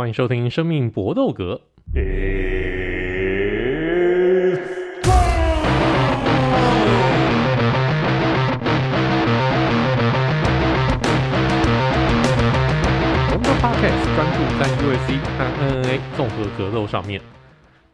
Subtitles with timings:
[0.00, 1.60] 欢迎收听《生命搏斗格》。
[13.28, 17.20] 我们的 Podcast 专注在 UFC 和 MMA 综合格斗上面，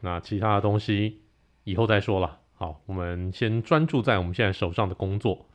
[0.00, 1.23] 那其他的东西
[1.64, 2.38] 以后再说了。
[2.54, 5.46] 好，我们先专注在我们现在手上的工作。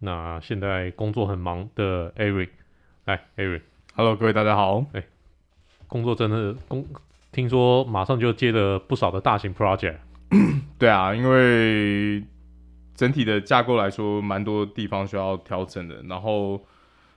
[0.00, 2.48] 那现在工作很忙的 Eric，
[3.04, 4.84] 来，Eric，Hello，各位大家好。
[4.92, 5.04] 哎。
[5.90, 6.86] 工作真的工，
[7.32, 9.98] 听说马上就接了不少的大型 project。
[10.78, 12.24] 对啊，因为
[12.94, 16.00] 整体的架构来说，蛮多地方需要调整的。
[16.04, 16.64] 然后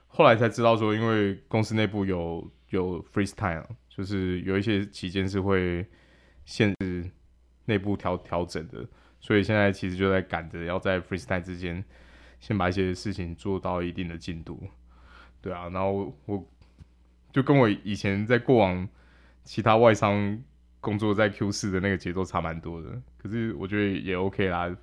[0.08, 5.86] 后来才知道说，因为公司内部有有 freeze time，就是有一些期间是会
[6.44, 7.08] 限制
[7.66, 8.84] 内部调调整的。
[9.20, 11.82] 所以现在其实就在赶着要在 freeze time 之间，
[12.40, 14.60] 先把一些事情做到一定的进度。
[15.40, 16.44] 对啊，然后我。
[17.34, 18.88] 就跟我以前在过往
[19.42, 20.40] 其他外商
[20.80, 24.74] 工作在 Q 四的那个节奏差蛮多的，可是我觉得也 OK 啦，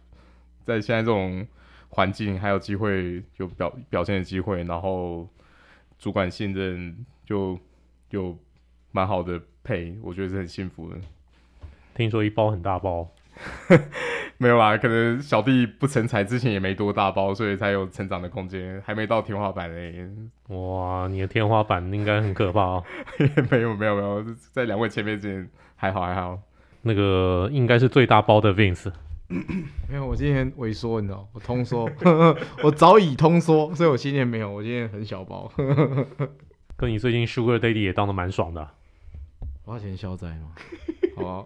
[0.66, 1.47] 在现在这种
[1.88, 5.30] 环境还有机会有表表现的机会，然后
[5.97, 7.58] 主管信任就
[8.09, 8.38] 有
[8.91, 10.97] 蛮好的配，我觉得是很幸福的。
[11.95, 13.09] 听说一包很大包。
[14.38, 20.08] 没有啦，可能小弟不成才，之前也没多大包，所以才有成长的空间，还没到天花板嘞。
[20.48, 22.83] 哇，你的天花板应该很可怕哦。
[23.52, 26.39] 没有没有没有，在两位前辈之前还好还好。
[26.81, 28.92] 那个应该是最大包的 Vince。
[29.88, 31.89] 没有，我今天萎缩，你知道，我通缩，
[32.64, 35.50] 我早已通缩，所以我今天没有，我今天很小包。
[36.76, 38.67] 跟你最近 Sugar Daddy 也当的蛮爽的。
[39.64, 40.52] 花钱消灾吗，
[41.16, 41.45] 好啊，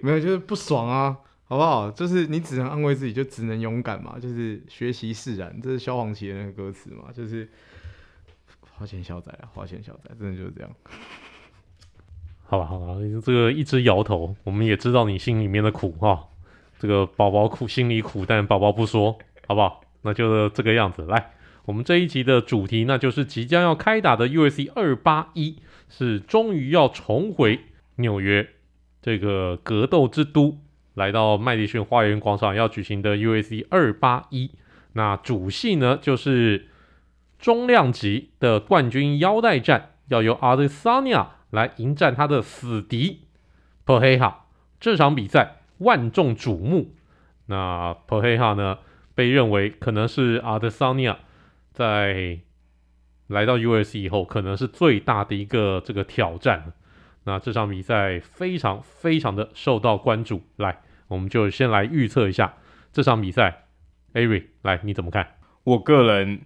[0.00, 1.16] 没有就是不爽啊。
[1.48, 1.88] 好不好？
[1.92, 4.18] 就是你只能安慰自己，就只能勇敢嘛。
[4.18, 7.04] 就是学习释然，这是萧煌奇的那个歌词嘛。
[7.14, 7.48] 就是
[8.76, 10.70] 花钱消灾啊，花钱消灾，真的就是这样。
[12.42, 16.26] 好吧，好吧，这个一直摇头，我们也知道你心里面的苦哈。
[16.80, 19.16] 这个宝宝苦，心里苦，但宝宝不说，
[19.46, 19.82] 好不好？
[20.02, 21.02] 那就这个样子。
[21.02, 21.30] 来，
[21.64, 27.60] 我们这一集的主题，那就是即将要开打的 UFC 二八一，是终于要重回
[27.94, 28.48] 纽约
[29.00, 30.58] 这个格斗之都。
[30.96, 34.50] 来到麦迪逊花园广场要举行的 UFC 二八一，
[34.94, 36.68] 那主戏呢就是
[37.38, 43.26] 中量级的冠军腰带战，要由 Adesanya 来迎战他的死敌
[43.84, 44.44] p e r e h a。
[44.80, 46.94] 这场比赛万众瞩目，
[47.44, 48.78] 那 p e r e h a 呢
[49.14, 51.16] 被认为可能是 Adesanya
[51.74, 52.38] 在
[53.26, 56.72] 来到 UFC 以后可能是最大的一个这个挑战。
[57.24, 60.80] 那这场比赛非常非常的受到关注，来。
[61.08, 62.54] 我们就先来预测一下
[62.92, 63.66] 这场比赛
[64.14, 65.34] ，Ari 来你怎么看？
[65.64, 66.42] 我个人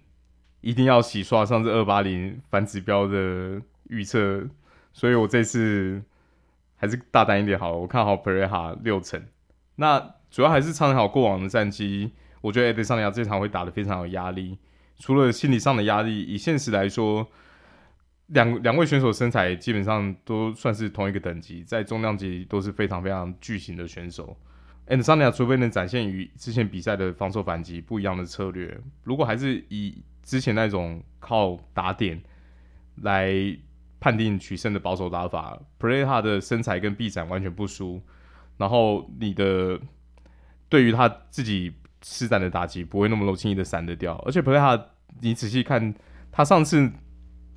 [0.61, 4.47] 一定要洗刷上次二八零反指标的预测，
[4.93, 6.03] 所以我这次
[6.75, 9.23] 还是大胆一点好了，我看好 Perera 六成。
[9.75, 12.11] 那主要还是参考过往的战绩，
[12.41, 14.57] 我觉得 a d e s a n 这场会打得非常有压力。
[14.99, 17.27] 除了心理上的压力，以现实来说，
[18.27, 24.37] 两两位选手身材基本上都算是同一个等级，在重量级都是非常非常巨型的选手。
[24.91, 32.21] Adesanya 除非能展现与之前比赛的防守反击不一样的策略，如果还是以之前那种靠打点
[32.95, 33.33] 来
[34.01, 38.01] 判定取胜的保守打法，Pereira 的身材跟臂展完全不输，
[38.57, 39.79] 然后你的
[40.67, 44.87] 对于他自己施展的打击不会那么轻易的闪得掉，而且 Pereira
[45.21, 45.95] 你仔细看
[46.33, 46.91] 他上次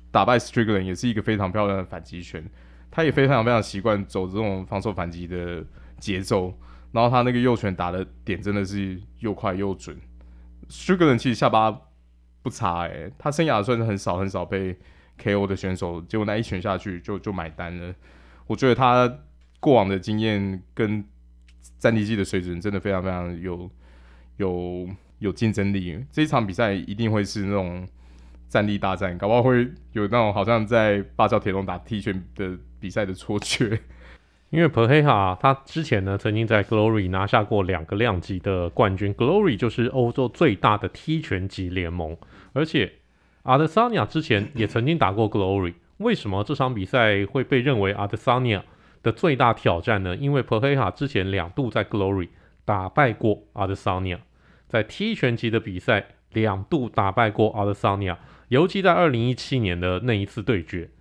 [0.09, 2.49] 打败 Strickland 也是一个非常漂亮的反击拳，
[2.89, 5.65] 他也非常非常习惯走这种防守反击的
[5.99, 6.57] 节奏。
[6.91, 9.97] 然后他那个右拳打的点真的是又快又准
[10.69, 11.81] ，Sugar 其实下巴
[12.41, 14.77] 不差诶、他生涯算是很少很少被
[15.21, 17.93] KO 的选手，结果那一拳下去就就买单了。
[18.47, 19.19] 我觉得他
[19.59, 21.03] 过往的经验跟
[21.79, 23.69] 战地技的水准真的非常非常有
[24.37, 24.87] 有
[25.19, 26.05] 有竞争力。
[26.11, 27.87] 这一场比赛一定会是那种
[28.47, 29.63] 战力大战，搞不好会
[29.93, 33.79] 有那种好像在八角铁笼打踢拳的比赛的错觉。
[34.55, 42.15] 因为 Pereira 他之前呢曾经在 Glory 拿下过两个量级的冠军，Glory 就是欧洲最大的踢拳级联盟，
[42.53, 42.93] 而且
[43.43, 45.73] Adesanya 之前也曾经打过 Glory。
[45.97, 48.61] 为什么这场比赛会被认为 Adesanya
[49.03, 50.15] 的最大挑战呢？
[50.15, 52.29] 因为 Pereira 之前两度在 Glory
[52.63, 54.19] 打败过 Adesanya，
[54.69, 58.15] 在踢拳级的比赛两度打败过 Adesanya，
[58.47, 60.91] 尤其在二零一七年的那一次对决。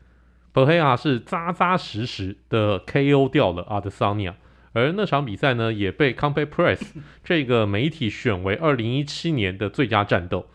[0.55, 4.37] Peha 是扎扎实实的 KO 掉了阿德桑尼亚，
[4.73, 6.81] 而那场比赛呢，也被 c o m p e t Press
[7.25, 10.47] 这个媒体选为二零一七年的最佳战斗。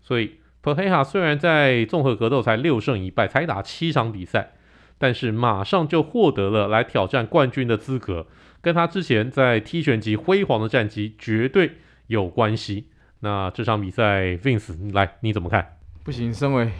[0.00, 4.52] 所以 Peha 虽然在综合格斗才六胜一败，才打七场比赛，
[4.96, 8.28] 但是马上就获得了来挑战冠军的资格，
[8.62, 11.72] 跟他之前在 T 拳击辉煌的战绩绝对
[12.06, 12.86] 有关系。
[13.20, 15.76] 那这场比赛，Vince 来你怎么看？
[16.04, 16.70] 不行，身为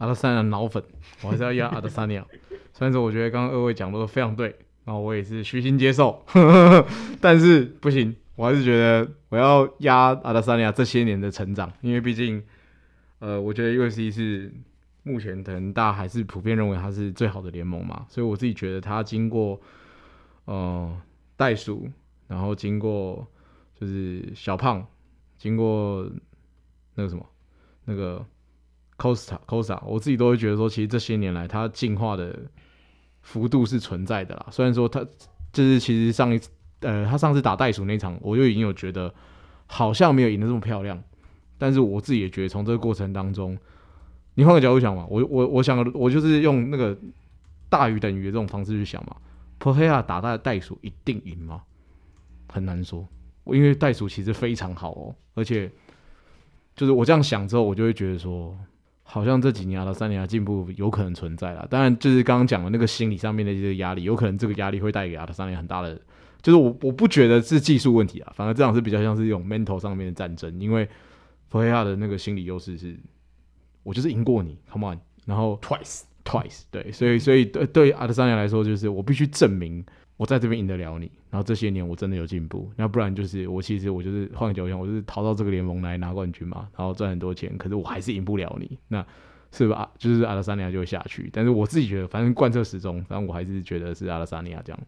[0.00, 0.82] 阿德萨尼亚脑粉，
[1.22, 2.26] 我还是要压阿德萨尼亚。
[2.72, 4.46] 虽然说我觉得刚刚二位讲的都非常对，
[4.84, 6.24] 然后我也是虚心接受，
[7.20, 12.42] 但是不行，我还是觉得我要压阿德萨尼亚这些年的成长，因为毕竟，
[13.18, 14.52] 呃，我觉得 UFC 是
[15.02, 19.60] 目前可能大家还是普遍认为它是最好的联盟嘛，所以我自己觉得它经过，
[20.46, 21.00] 呃，
[21.36, 21.88] 袋鼠，
[22.26, 23.26] 然后经过
[23.78, 24.86] 就是小胖。
[25.38, 26.06] 经过
[26.96, 27.26] 那个什么，
[27.86, 28.22] 那个
[29.00, 32.38] Costa Costa，我自己都会觉得说，其实这些年来它进化的
[33.22, 34.46] 幅度是存在的啦。
[34.50, 35.00] 虽然说他
[35.52, 36.50] 就是其实上一次，
[36.80, 39.12] 呃，他上次打袋鼠那场，我就已经有觉得
[39.66, 41.02] 好像没有赢得这么漂亮。
[41.56, 43.56] 但是我自己也觉得，从这个过程当中，
[44.34, 46.96] 你换个角度想嘛，我我我想我就是用那个
[47.68, 49.16] 大于等于的这种方式去想嘛。
[49.58, 51.62] Pereira 打他的袋鼠一定赢吗？
[52.48, 53.08] 很难说。
[53.46, 55.70] 因为袋鼠其实非常好哦，而且
[56.76, 58.56] 就是我这样想之后，我就会觉得说，
[59.12, 61.66] 好像这几年阿德萨尼亚进步有可能存在了。
[61.68, 66.00] 当然，就是刚刚讲的那个心理上面的一些压力，有可能这个压力会带给阿德萨尼亚很大的，
[66.40, 70.60] 就是我我不觉得是技术问题啊，反而这样是比较像是一种 mental 上面的战争。
[70.60, 70.88] 因为
[71.48, 72.96] 弗黑亚的那个心理优势是，
[73.82, 79.84] 我就是赢过你，come on，然后 twice twice，对，所以所以对对阿德萨尼亚来说，就是我必须证明。
[80.20, 89.02] 我在这边赢得了你，然后这些年我真的有进步，要不然就是我其实我就是换个角度想，我就是逃到这个联盟来拿冠军嘛，然后赚很多钱，可是我还是赢不了你，那
[89.50, 89.90] 是吧？
[89.96, 94.78] 就是阿拉萨尼亚就会下去，但是我自己觉得，反正贯彻始终，反正我还是觉得是阿拉萨尼亚这样。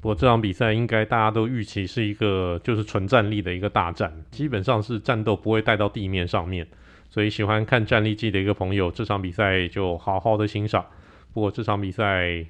[0.00, 6.66] 不过这场比赛应该大家都预期是一个就是纯战力的一个大战，基本上是战斗不会带到地面上面，
[7.08, 10.84] 所以喜欢看战力技的一个朋友，这场比赛就好好的欣赏。
[11.32, 12.44] 不过这场比赛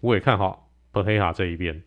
[0.00, 0.65] 我也看好。
[0.96, 1.82] 博黑哈这一边，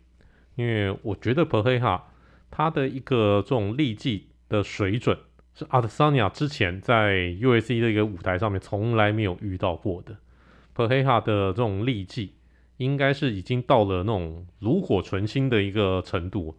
[0.54, 2.12] 因为我觉得博黑哈
[2.48, 5.18] 他的一个这种力技的水准
[5.52, 10.16] 是阿德萨尼亚之前在 U.S.C 的一个舞台上面从来没有遇到过的。
[10.72, 12.34] 博黑哈的这种力技
[12.76, 16.56] 应该是已经到了那种炉火纯青的一个程度，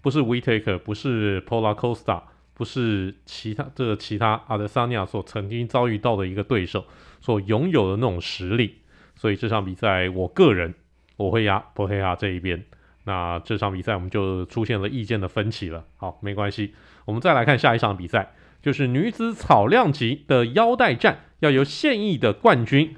[0.00, 2.22] 不是 Whittaker，不是 Paulo Costa，
[2.54, 6.86] 不是其他这个其他阿德萨尼亚所曾经遭遇到的一个对手
[7.20, 8.76] 所拥有的那种实力。
[9.14, 10.72] 所以这场比赛，我个人。
[11.22, 12.64] 我会压博黑哈这一边，
[13.04, 15.84] 那这场比赛我们就出现了意见的分歧了。
[15.96, 16.74] 好，没关系，
[17.04, 22.96] 我们再来看下一场比赛，就是女子草量级的腰带战，要由现役的冠军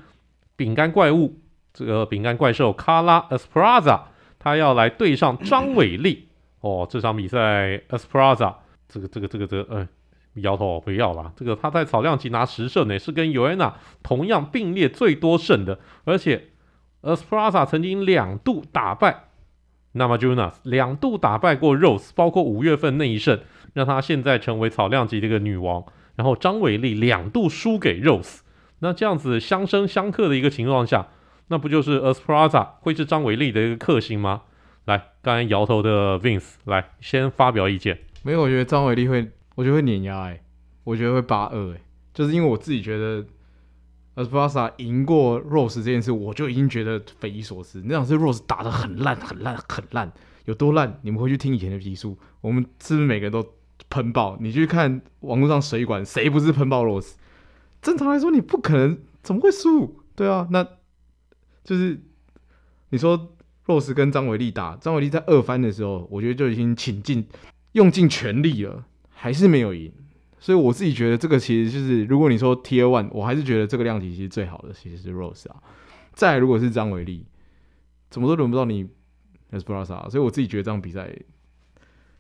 [0.56, 1.41] 饼干怪物
[1.73, 6.29] 这个饼干怪兽卡拉·埃斯普拉扎，他要来对上张伟丽。
[6.61, 9.88] 哦，这场比赛埃斯普拉扎这个这个这个这个，嗯，
[10.35, 11.32] 摇头不要了。
[11.37, 16.49] 这个他在草量级拿十胜呢，是跟尤安娜同样并列最多胜的，而且。
[17.05, 19.25] Espraza 曾经两度打败
[19.95, 23.39] Namajunas，两度打败过 Rose，包括五月份那一胜，
[23.75, 25.85] 让他现在成为草量级的一个女王。
[26.17, 28.39] 然后张伟丽两度输给 Rose，
[28.79, 31.09] 那这样子相生相克的一个情况下，
[31.49, 34.43] 那不就是 Espraza 会是张伟丽的一个克星吗？
[34.87, 37.99] 来，刚才摇头的 Vince 来先发表意见。
[38.23, 40.41] 没有，我觉得张伟丽会，我觉得会碾压哎，
[40.85, 41.81] 我觉得会八二哎，
[42.15, 43.25] 就是因为我自己觉得。
[44.14, 47.82] 而巴萨赢过 Rose 这件事，我就已经觉得匪夷所思。
[47.84, 50.12] 那场是 Rose 打的很烂、很烂、很烂，
[50.44, 51.00] 有多烂？
[51.02, 53.44] 你们回去听以前的集数，我们是不是每个人都
[53.90, 54.37] 喷爆？
[54.40, 57.14] 你去看网络上水管，谁不是喷爆 Rose？
[57.83, 60.00] 正常来说，你不可能，怎么会输？
[60.14, 60.64] 对啊，那
[61.64, 62.00] 就是
[62.90, 63.35] 你说
[63.66, 67.26] Rose 跟张伟丽打，张伟丽在二番的时候，我觉得就已经倾尽
[67.73, 69.92] 用尽全力了，还是没有赢。
[70.45, 75.57] 所以我自己觉得这个其实就是，如果你说 Tier One，我还是觉得这个量级其实最好的其实是 Rose 啊。
[76.13, 77.25] 再如果是张伟丽，
[78.11, 78.87] 怎么都轮不到你
[79.53, 81.11] Esparza，所以我自己觉得这场比赛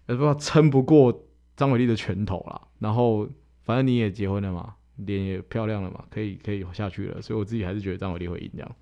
[0.06, 2.62] Esparza 撑不过张伟丽的拳头啦。
[2.78, 3.28] 然后
[3.62, 7.20] 反正你也结婚了嘛，脸也漂亮了嘛，可以可以下去了。
[7.20, 8.76] 所以我自己还是觉得张伟丽会赢这样。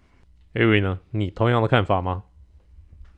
[0.55, 1.01] Avery 呢？
[1.11, 2.23] 你同样的看法吗？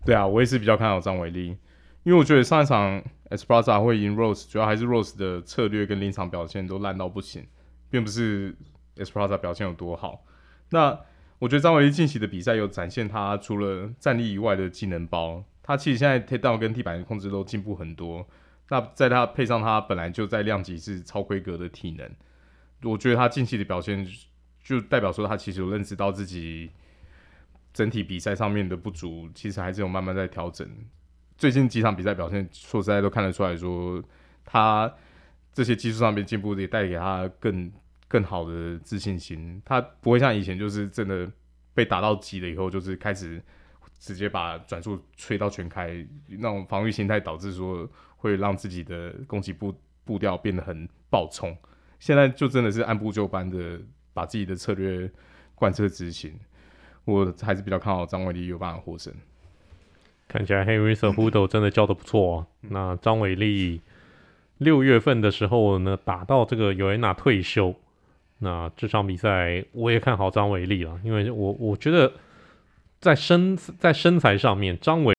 [0.07, 1.59] 对啊，我也是比较看好张伟丽。
[2.04, 7.47] 因为我觉得上一场 Esparza 会赢 Rose，主要还是 Rose 的策略跟临场表现都烂到不行，
[7.90, 8.54] 并不是
[8.97, 10.25] Esparza 表现有多好。
[10.71, 10.99] 那
[11.38, 18.26] 我觉得张伟丽近期的比赛有展现他除了战力以外的技能包，他其实现在 takedown 跟地板的控制都进步很多。
[18.69, 22.11] 那在他配上他本来就在量级是超规格的体能，
[22.83, 24.07] 我觉得他近期的表现
[24.62, 26.71] 就代表说他其实有认识到自己
[27.73, 30.66] 整体比赛上面的不足，其实还是有慢慢在调整。
[31.36, 34.02] 最近几场比赛表现，说实在都看得出来说，
[34.44, 34.92] 他
[35.52, 37.72] 这些技术上面进步也带给他更
[38.08, 39.60] 更好的自信心。
[39.64, 41.30] 他不会像以前就是真的
[41.74, 43.42] 被打到急了以后，就是开始
[43.98, 49.74] 直接把转速吹到全开，那种防御心态导致说会让自己的攻击步
[50.04, 51.56] 步调变得很暴冲。
[51.98, 53.80] 现在就真的是按部就班的
[54.12, 55.10] 把自己的策略
[55.54, 56.38] 贯彻执行，
[57.04, 59.12] 我还是比较看好张伟丽有办法获胜。
[60.28, 62.47] 看起来 Henry Cejudo 真的教的不错哦。
[62.61, 63.81] 那张伟丽
[64.59, 67.75] 六月份的时候呢，打到这个尤安娜退休。
[68.38, 72.12] 那这场比赛我也看好张伟丽了，因为我我觉得
[73.00, 75.14] 在身在身材上面，张伟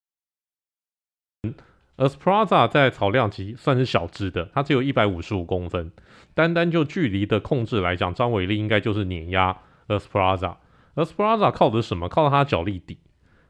[1.96, 5.90] Esparza 在草量级算是小只的，他只有一百五十五公分。
[6.34, 9.56] 单单就距离的控制来讲，张伟丽应该就是碾压
[9.88, 10.56] Esparza。
[10.94, 12.08] Esparza 靠的是什么？
[12.10, 12.98] 靠他脚力底，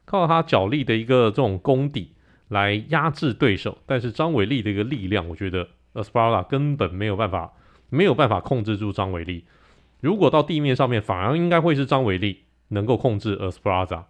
[0.07, 2.13] 靠他脚力的一个这种功底
[2.47, 3.77] 来压制对手。
[3.85, 7.53] 但是张伟丽的一个力量，我觉得 Esparza 根本没有办法，
[7.89, 9.43] 没有办法控制住张伟丽。
[9.99, 14.05] 如果到地面上面，反而应该会是张伟丽能够控制 Esparza。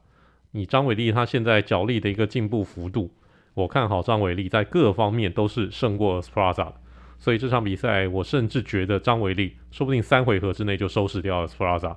[0.51, 3.11] 你张伟丽他现在脚力的一个进步幅度，
[3.55, 6.75] 我看好张伟丽在各方面都是胜过 Esparza 的。
[7.19, 11.95] 所以这场比赛，我甚至觉得张伟丽说不定三回合之内就收拾掉了 S plaza。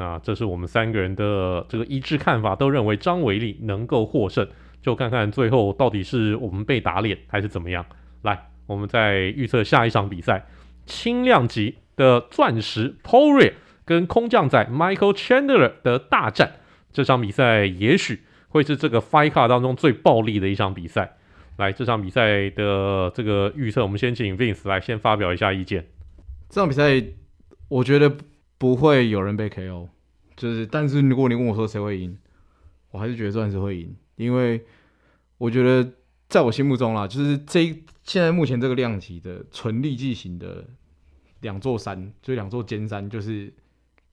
[0.00, 4.48] 那这是我们三个人的这个一致看法，都认为张伟丽能够获胜。
[4.80, 7.84] 就看看最后到底是我们被打脸还是怎么样。
[8.22, 10.46] 来，我们再预测下一场比赛，
[10.86, 13.52] 轻量级的钻石 p o r i
[13.84, 16.52] 跟空降仔 Michael Chandler 的大战。
[16.90, 21.18] 这场比赛也许会是这个 Fight Card 当中最暴力的一场比赛。
[21.58, 25.84] 来，这场比赛的这个预测，我们先请 Vince 来先发表一下意见。
[26.48, 27.04] 这场比赛，
[27.68, 28.10] 我觉得
[28.60, 29.88] 不会有人被 KO，
[30.36, 32.18] 就是，但是如果你问我说谁会赢，
[32.90, 34.62] 我还是觉得钻石会赢，因为
[35.38, 35.94] 我觉得
[36.28, 37.64] 在我心目中啦，就是这
[38.04, 40.66] 现在目前这个量级的纯力技型的
[41.40, 43.50] 两座山，就两座尖山，就是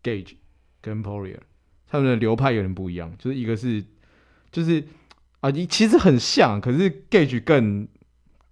[0.01, 0.36] Gage
[0.80, 1.42] 跟 Poirier，
[1.88, 3.84] 他们的流派有点不一样，就是一个是
[4.51, 4.84] 就是。
[5.39, 7.88] 啊，你其实很像，可是 Gage 更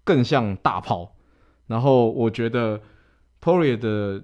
[0.04, 1.16] 更像大炮。
[1.66, 2.80] 然后我觉得
[3.42, 4.24] Poirier 的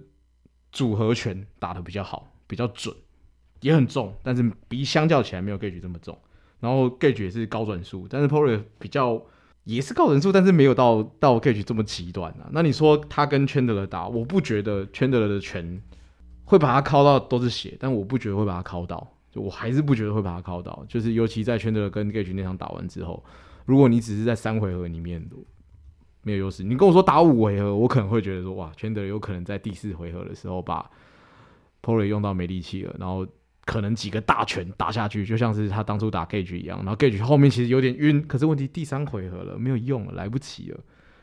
[0.72, 2.96] 组合拳打得比较好，比较准，
[3.62, 6.18] 也很重，但是比相较起来没有 Gage 这么重。
[6.60, 9.22] 然后 Gage 也是高转速，但是 Poirier 比较
[9.64, 12.50] 也是高转速，但是没有到到 Gage 这么极端啊。
[12.52, 15.82] 那你说他跟 Chandler 打，我不觉得 Chandler 的拳
[16.46, 19.16] 会把他敲到都是血，但我不觉得会把他敲到。
[19.32, 23.24] 就我还是不觉得会把他靠到，就是尤其在圈德跟 Gage 那场打完之后，
[23.66, 25.26] 如果你只是在三回合里面
[26.24, 30.90] 没有优势，你跟我说打五回合，我可能会觉得说哇，全德有可能在第四回合的时候把
[31.82, 33.26] Pory 用到没力气了，然后
[33.66, 40.80] 可能几个大拳打下去，就像是他当初打 Gage 一样，然后 Gage 后面其实有点晕，可是问题第三回合了没有用了，来不及了，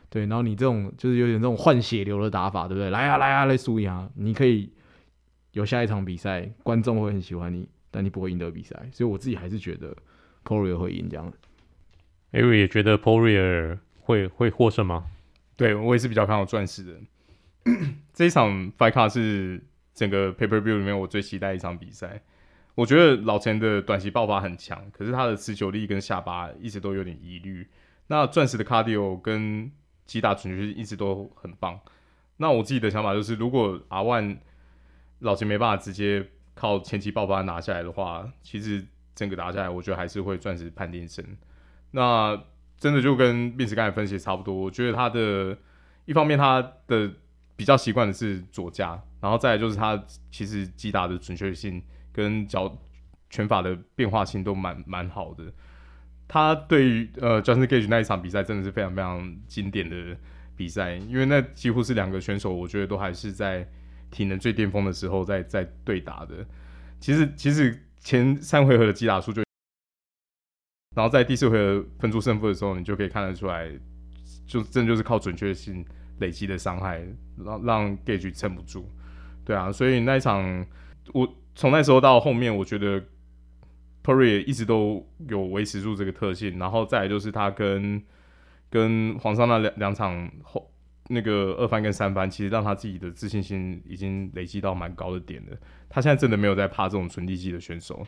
[0.09, 2.89] 对，然后你这种就是有点这种换血流的打法，对不对？
[2.89, 4.71] 来啊来啊来输一下，你可以
[5.53, 7.67] 有下一场比赛，观众会很喜欢你。
[7.91, 9.91] 但你不会赢得比赛，所以我自己还是觉得
[10.45, 11.33] Pory 会赢这样。
[12.33, 15.05] Ari 也觉得 Pory 会会获胜吗？
[15.55, 16.93] 对，我也是比较看好钻石的。
[18.11, 19.63] 这一场 Fight Card 是
[19.93, 22.19] 整个 paper View 里面我最期待一场比赛。
[22.73, 27.67] 我觉得老钱的短期爆发很强，可是他的持久力跟下巴一直都有点疑虑。
[28.07, 29.71] 那钻石的 Cardio 跟
[30.07, 31.79] 击打准确一直都很棒。
[32.37, 34.37] 那我自己的想法就是，如果 R1
[35.19, 36.25] 老钱没办法直接
[36.55, 41.23] 靠前期爆发拿下来的话，其实整个打下来，我觉得还是会钻石判定胜。
[41.91, 42.41] 那
[42.79, 45.57] 真的就跟 miss 刚才分析的差不多，我觉得他的
[46.05, 47.11] 一方面他的
[47.55, 52.77] 比较习惯的是左架，然后再来就是他其实击打的准确性跟脚
[53.29, 55.43] 拳法的变化性都蛮蛮好的。
[56.27, 60.17] 他对于呃 Justin Gage 那一场比赛真的是非常非常经典的
[60.55, 63.67] 比赛，因为那几乎是两个选手，我觉得都还是在。
[64.11, 66.43] 体能最巅峰的时候，在在对打的，
[66.99, 69.43] 其实其实前三回合的击打数就，
[70.99, 73.71] 然后在第四回合分出胜负的时候，你就可以看得出来，
[74.45, 75.85] 就真就是靠准确性
[76.17, 77.01] 累积的伤害，
[77.37, 78.83] 让让 Gage 撑不住，
[79.45, 80.65] 对啊，所以那一场
[81.13, 81.25] 我
[81.55, 83.01] 从那时候到后面，我觉得
[84.03, 88.03] Poirier 一直都有维持住这个特性，然后再来就是他跟
[88.69, 90.69] 跟皇上那两两场后。
[91.11, 95.57] 那个二番跟三番，其实让他自己的自信心已经累积到蛮高的点了。
[95.89, 98.05] 他现在真的没有在怕这种纯力技的选手。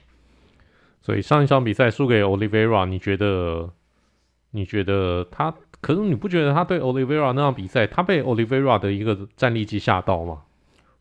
[1.01, 3.72] 所以上一场比赛输给 Olivera，你觉得？
[4.51, 5.53] 你觉得他？
[5.79, 10.41] 可是你不觉得他对 Olivera 那场比赛，他被 Olivera 的一个战力机吓到吗？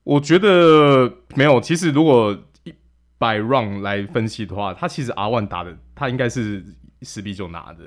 [0.05, 1.61] 我觉得没有。
[1.61, 2.73] 其实如果一
[3.19, 6.65] 百 round 来分析的话，他其实 R1 打的，他应该是
[7.03, 7.85] 十比九拿的。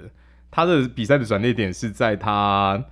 [0.52, 2.84] 他的比赛的转捩点是在他。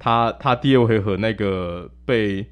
[0.00, 2.46] 他他第二回合那个被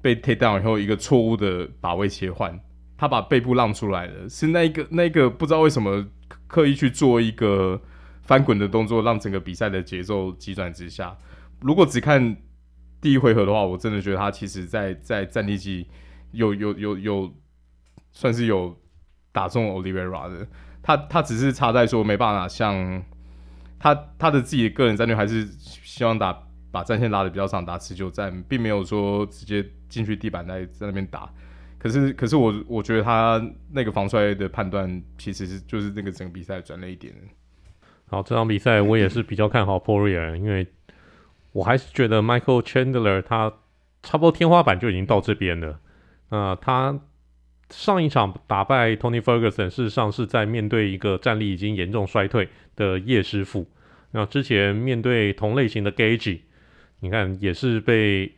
[0.00, 2.60] 被 take down 以后，一个错误的把位切换，
[3.02, 6.06] 他把背部让出来了，是那个那个不知道为什么
[6.46, 7.82] 刻意去做一个
[8.22, 11.18] 翻滚的动作，让整个比赛的节奏急转直下。
[11.62, 12.36] 如果只看
[13.00, 15.88] 第一回合的话，我真的觉得他其实在在战力技
[16.30, 17.34] 有有有有
[18.12, 18.80] 算是有
[19.32, 20.46] 打中 Olivira 的，
[20.80, 23.02] 他他只是差在说没办法像
[23.80, 31.28] 他他的自己的个人战略还是希望打把战线拉的比较长，打持久战，并没有说直接进去地板在在那边打。
[31.82, 37.12] 可是可是我我觉得他那个防摔的判断其实是就是那个整个比赛转了一点。
[38.06, 40.64] 好，这场比赛我也是比较看好 Poirier，因为
[41.50, 43.52] 我还是觉得 Michael Chandler 他
[44.00, 45.80] 差不多天花板就已经到这边了。
[46.28, 47.00] 呃，他
[47.70, 53.66] 上一场打败 Tony Ferguson，事实上是在面对一个战力已经严重衰退的叶师傅。
[54.12, 56.38] 那之前面对同类型的 Gage，
[57.00, 58.36] 你看也是被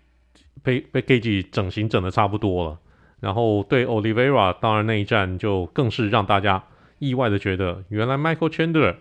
[0.62, 2.80] 被被 Gage 整形整的差不多了。
[3.24, 6.62] 然后对 Olivera，当然那一战就更是让大家
[6.98, 8.96] 意外的觉得，原来 Michael Chandler。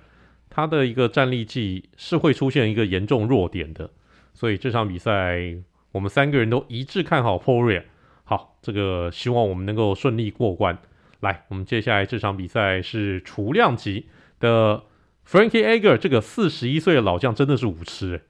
[0.55, 3.89] 他的一个战力技是会出现一个严重弱点的，
[4.35, 5.55] 所以这场比赛
[5.91, 7.81] 我们三个人都一致看好 p o r i e。
[8.23, 10.77] 好，这个希望我们能够顺利过关。
[11.21, 14.05] 来，我们接下来这场比赛是雏量级
[14.39, 14.83] 的
[15.27, 18.21] Frankie Edgar，这个四十一岁的老将真的是武痴诶，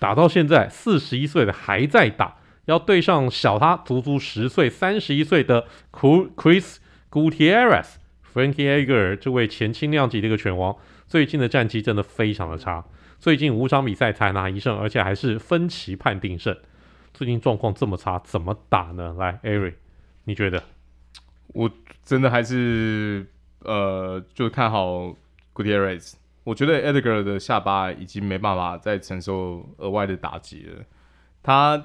[0.00, 2.38] 打到现在四十一岁的还在打，
[2.70, 6.76] 要对上小他足足十岁三十一岁的 Chris
[7.10, 7.96] Gutierrez。
[8.32, 10.76] Frankie Edgar 这位前轻量级的一个拳王。
[11.08, 12.84] 最近的战绩真的非常的差，
[13.18, 16.56] 最近五场比赛才拿一胜，而且还是分歧判定胜。
[17.12, 19.16] 最近状况这么差，怎么打呢？
[19.18, 19.74] 来，Ari，
[20.26, 20.62] 你觉得？
[21.48, 21.68] 我
[22.04, 23.26] 真的还是
[23.64, 25.16] 呃，就看好
[25.52, 26.12] Gutierrez。
[26.44, 30.84] 我觉得 Edgar 的下巴已经没办法再承受额外的打击了。
[31.42, 31.82] 他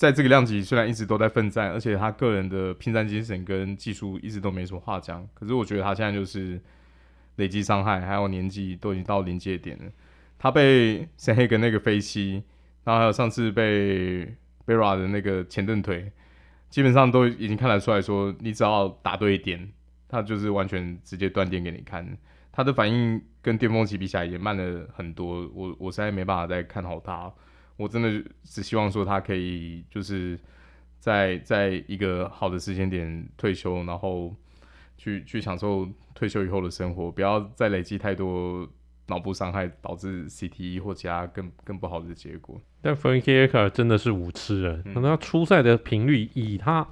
[0.00, 6.58] 在这个量级虽然一直都在奋战，而且他个人的拼战精神跟技术一直都没什么话讲，可是我觉得他现在就是。
[7.36, 9.84] 累积伤害，还有年纪都已经到临界点了。
[10.38, 12.42] 他被 Sandhagen 那个飞膝，
[12.84, 14.36] 然后还有上次被
[14.66, 16.12] 贝拉的那个前蹬腿，
[16.68, 19.72] 基本上都已经看得出来说，你只要打对一点，
[20.06, 22.06] 他就是完全直接断电给你看。
[22.52, 25.48] 他的反应跟巅峰期比起来也慢了很多。
[25.54, 27.32] 我我实在没办法再看好他。
[27.80, 30.38] 我真的只希望说他可以就是
[30.98, 34.34] 在在一个好的时间点退休，然后。
[35.02, 38.68] 去去享受退休以后的生活，不要再累积太多
[39.06, 42.60] 脑部伤害，导致 CTE 或其他更更不好的结果。
[42.82, 46.86] 但 Frankie Edgar 真的是武痴人，可能他出赛的频率，以他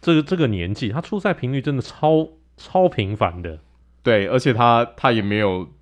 [0.00, 3.60] 这个这个年纪，他出赛频率真的超超频繁的。
[4.02, 5.72] 对，而且他他也没有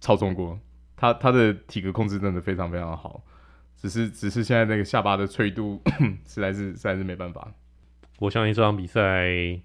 [0.00, 0.60] 操纵过，
[0.94, 3.24] 他他的体格控制真的非常非常好，
[3.82, 5.82] 只是只是现在那个下巴的脆度
[6.24, 7.52] 实在是实在是没办法。
[8.20, 9.60] 我相信这场比赛。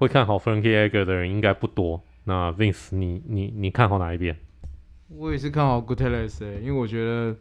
[0.00, 2.00] 会看好 Frankie Edgar 的人应该不多。
[2.22, 4.36] 那 Vince，你你你看好哪一边？
[5.08, 7.36] 我也是看好 Gutierrez，因为我觉得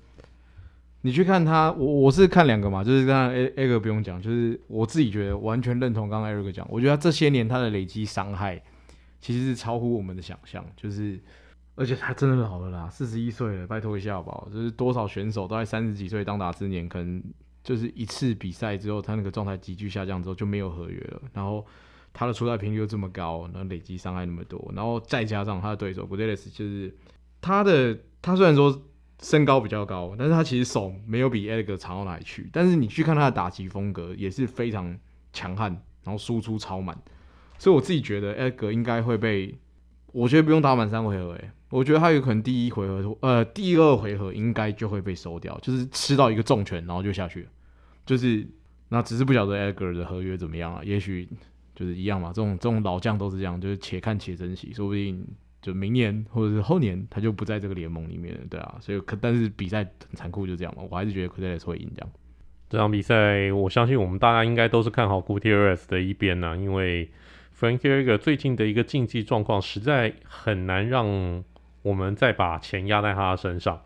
[1.02, 8.60] 你去看他，我我是看两个嘛，就是刚刚 Edgar 不用讲，就是我自己觉得完全认同刚刚 Eric 讲，我觉得他这些年他的累积伤害
[9.22, 11.20] 其实是超乎我们的想象，就是
[11.78, 14.50] 而且他真的老了啦，四十一岁了，拜托一下好不好？
[14.52, 17.24] 就是多少选手都在三十几岁当打之年，可能
[17.64, 21.66] 就是一次比赛之后，他那个状态急剧下降之后就没有合约了，然后。
[22.14, 26.92] 他的出赛频率又这么高，然后累积伤害那么多，然后再加上他的对手不列斯就是
[27.40, 28.82] 他的，他虽然说
[29.22, 32.50] 身高比较高，但是他其实手没有比 Edgar 长到哪里去。
[32.52, 34.98] 但是你去看他的打击风格也是非常
[35.32, 35.72] 强悍，
[36.04, 36.98] 然后输出超满，
[37.60, 39.56] 所以我自己觉得 Edgar 应该会被，
[40.12, 47.48] 我觉得不用打满三回合，诶，我觉得他有可能第一回合，呃，第二回合应该就会被收掉，就是吃到一个重拳，然后就下去，
[48.06, 48.48] 就是
[48.90, 51.28] 那只是不晓得 Edgar 的合约怎么样啊，也许。
[51.78, 55.24] 就是一样嘛，这种这种老将都是这样，就是且看且珍惜，说不定
[55.62, 62.10] 就明年或者是后年他就不在这个联盟里面了，对啊，所以可但是比赛很残酷，就这样嘛，我还是觉得 c o r t e 会赢这样。
[62.68, 67.12] 这场比赛，我相信我们大家应该都是看好 Gutierrez 的一边呢、啊，因为
[67.56, 71.44] Frankie 最近的一个竞技状况实在很难让
[71.88, 73.82] 我们再把钱压在他的身上，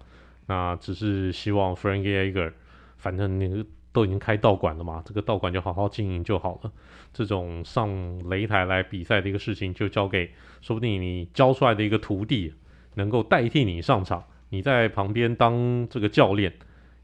[0.48, 2.54] 那只是希望 Frank a g e r
[2.98, 3.66] 反正那个。
[3.94, 6.72] 都已经开道馆了嘛，这个道馆就好好经营就好了。
[7.12, 7.90] 这种上
[8.24, 12.54] 擂台来比赛的一个事情，就交给说不定你教出来的一个徒弟，
[12.96, 16.54] 能够代替你上场，你在旁边当这个教练，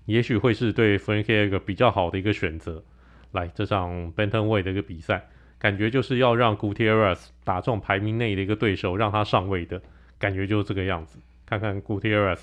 [0.06, 2.82] 也许会是对 Frankie Edgar 比较好的一个选择。
[3.34, 5.28] 来，这场 Bantamweight 的一个比赛，
[5.60, 9.82] 感觉就是要让 Gutierrez 打中排名内的一个对手，让他上位的
[10.20, 11.20] 感觉就是这个样子。
[11.46, 12.40] 看看 Gutierrez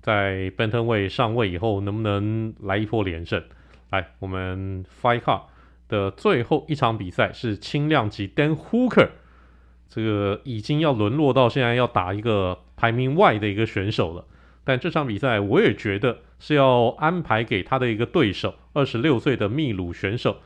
[0.00, 3.42] 在 Bantamweight 上位以后，能不能来一波连胜。
[3.90, 5.42] 来，我们 Fight Car
[5.88, 9.10] 的最后一场比赛是轻量级 Dan Hooker，
[9.88, 14.24] 这个已经要沦落到现在要打一个排名外的一个选手了。
[14.62, 20.38] 但这场比赛我也觉得是要安排给他的一个对手，二十六岁的秘鲁选手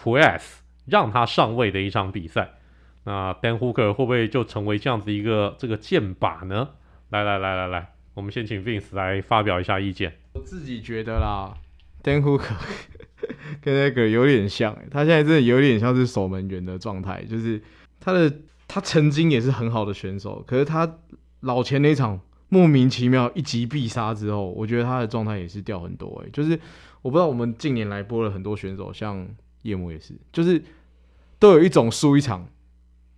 [0.00, 2.54] Pues，，让他上位的一场比赛。
[3.04, 6.70] 那 Dan Hooker 会不会就成为这样子一个这个箭靶呢？
[7.10, 10.12] 来来来来来，我们先请 Vince 来发表一下意见。
[10.32, 11.54] 我自己觉得啦
[12.02, 12.56] ，Dan Hooker
[13.62, 17.62] 跟那个有点像，他现在真的有点像是守门员的状态，就是
[18.00, 18.32] 他的
[18.66, 20.98] 他曾经也是很好的选手，可是他
[21.40, 22.20] 老前那场。
[22.50, 26.50] 莫名其妙一击必杀之后，我觉得他的状态也是掉很多诶、欸，就是
[27.02, 29.26] 我不知道我们近年来播了很多选手，像
[29.62, 30.62] 夜魔也是，就是
[31.40, 32.46] 都有一种输一场，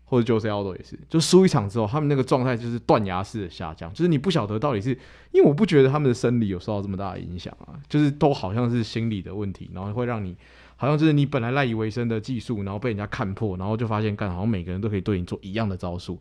[0.07, 4.91] 或者 Jose Aldo 也是，就输一场之后，他们那个状态就是断崖式的下降，就是你不晓得到底是
[5.33, 10.35] 因为我不觉得他们的生理有受到这么大的影响啊，就是都好像是心理的问题，然后会让你
[10.77, 16.19] 好像就是你本来赖以为生的技术，然后被人家看破，然后就发现干好像每个人都可以对你做一样的招数，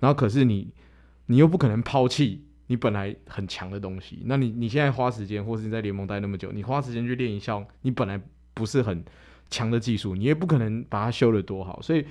[0.00, 0.68] 然后可是你
[1.26, 2.44] 你又不可能抛弃。
[2.70, 8.20] 你本来很强的东西，那你你现在花时间，或是你在联盟待那么久，你花时间去练一项你本来
[8.52, 9.02] 不是很
[9.48, 11.80] 强的技术，你也不可能把它修得多好。
[11.80, 12.04] 所以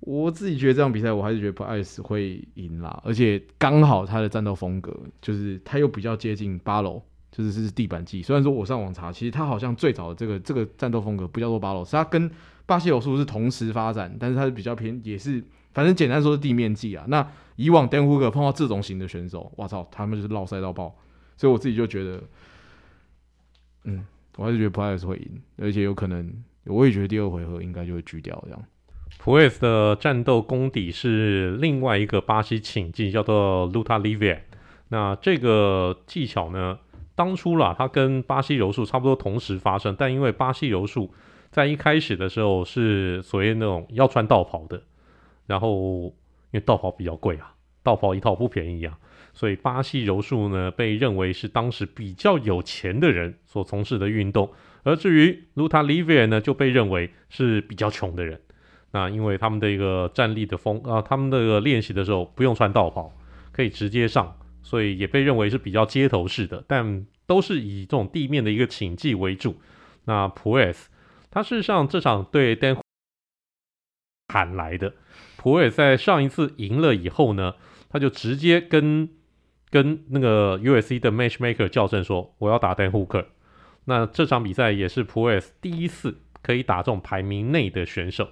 [0.00, 3.00] 我自己觉得这场比赛，我还是觉得 Puelles 会赢啦。
[3.04, 8.22] 而且刚好他的战斗风格，就是他又比较接近巴楼，就是是地板技。
[8.22, 12.30] 虽然说我上网查，其实他好像最早的这个这个战斗风格不叫做巴楼，是他跟
[12.64, 17.04] 巴西柔术是同时发展，但是他是比较偏，也是反正简单说是地面技啊。
[17.08, 20.96] 那以往 Dan Hook 碰到这种型的选手，我操，他们就是落赛到爆，
[21.36, 22.22] 所以我自己就觉得，
[23.84, 24.06] 嗯，
[24.38, 26.32] 我还是觉得 Puelles 会赢，而且有可能，
[26.64, 28.64] 我也觉得第二回合应该就会狙掉这样。
[29.18, 34.40] 普瑞斯的战斗功底是另外一个巴西寝技，叫做 Luta Livre。
[34.88, 36.78] 那这个技巧呢，
[37.14, 41.12] 当初啦，它跟巴西柔术差不多同时发生，但因为巴西柔术
[41.50, 44.82] 在一开始的时候是所谓那种要穿道袍的，
[45.46, 46.14] 然后。
[46.52, 48.98] 因为道袍比较贵啊，道袍一套不便宜啊，
[49.32, 54.50] 所以巴西柔术呢被认为是当时比较有钱的人所从事的运动，
[54.82, 58.40] 而至于 Luta Livre 呢就被认为是比较穷的人。
[58.92, 63.12] 那因为他们的一个站立的风啊，他们的练习的时候不用穿道袍，
[63.52, 69.60] 可以直接上，所以也被认为是比较街头式的，但都是以这种地面的一个寝技为主。
[70.06, 70.86] 那 Puelles
[71.30, 72.78] 他事实上这场对 Dan
[74.32, 74.94] 喊来的。
[75.36, 77.54] 普尔在上一次赢了以后呢，
[77.88, 79.08] 他就直接跟
[79.70, 83.26] 跟那个 U S C 的 Matchmaker 叫正说：“我要打 Dan Hooker。”
[83.86, 88.28] 那这场比赛也是普尔第一次可以打这种排名内的选手。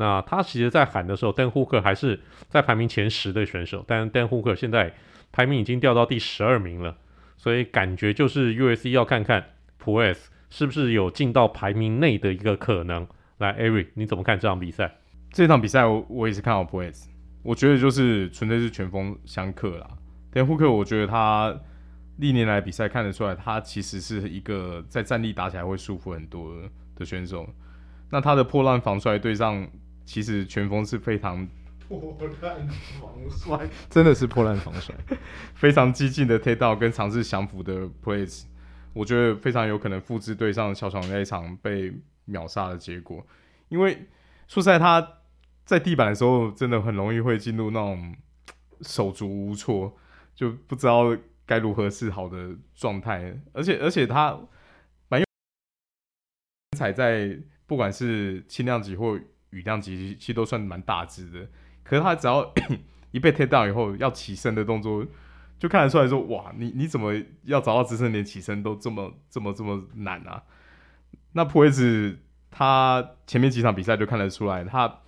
[0.00, 4.94] 那他其实，在喊的时候，Dan Hooker 还是在排名前十的选手，但 Dan Hooker 现在
[5.30, 6.96] 排名已经掉到第十二名了，
[7.36, 9.44] 所以感觉就是 U.S.C 要看看
[9.76, 13.06] 普 s 是不是有进到排名内的一个可能。
[13.36, 14.90] 来，Eric，你怎么看这场比赛？
[15.30, 17.10] 这场比赛我我也是看好 p u e s
[17.42, 19.86] 我觉得就是纯粹是拳风相克啦。
[20.32, 21.54] 但 Hooker 我觉得他
[22.16, 26.54] 历年来比赛看得出来，他其实是一个在站立打起来会舒服很多
[26.96, 27.46] 的选手。
[28.12, 29.70] 那他的破烂防摔对上，
[30.10, 31.46] 其实拳风是非常
[31.86, 32.68] 破烂
[33.00, 34.92] 防摔，真的是破烂防摔，
[35.54, 38.44] 非常激进的 takedown 跟尝试降服的 Puelles，
[38.92, 41.94] 我觉得非常有可能复制对上小爽那一场被
[42.24, 43.24] 秒杀的结果，
[43.68, 44.08] 因为
[44.48, 45.16] 说实在他。
[45.62, 48.16] 在地板的时候，真的很容易会进入那种
[48.80, 49.96] 手足无措，
[50.34, 53.40] 就不知道该如何是好的状态。
[53.52, 54.36] 而且，而且他
[55.08, 55.26] 蛮有
[56.76, 59.16] 踩，在不管是轻量级或
[59.50, 61.48] 雨量级，其实都算蛮大只的。
[61.82, 62.52] 可是他只要
[63.12, 65.06] 一被 take down 以后，要起身的动作，
[65.58, 70.42] 就看得出来说：哇，你你怎么要找到支撑点起身都这么这么这么难啊？
[71.32, 72.16] 那 Puelles
[72.50, 75.00] 他前面几场比赛就看得出来，他。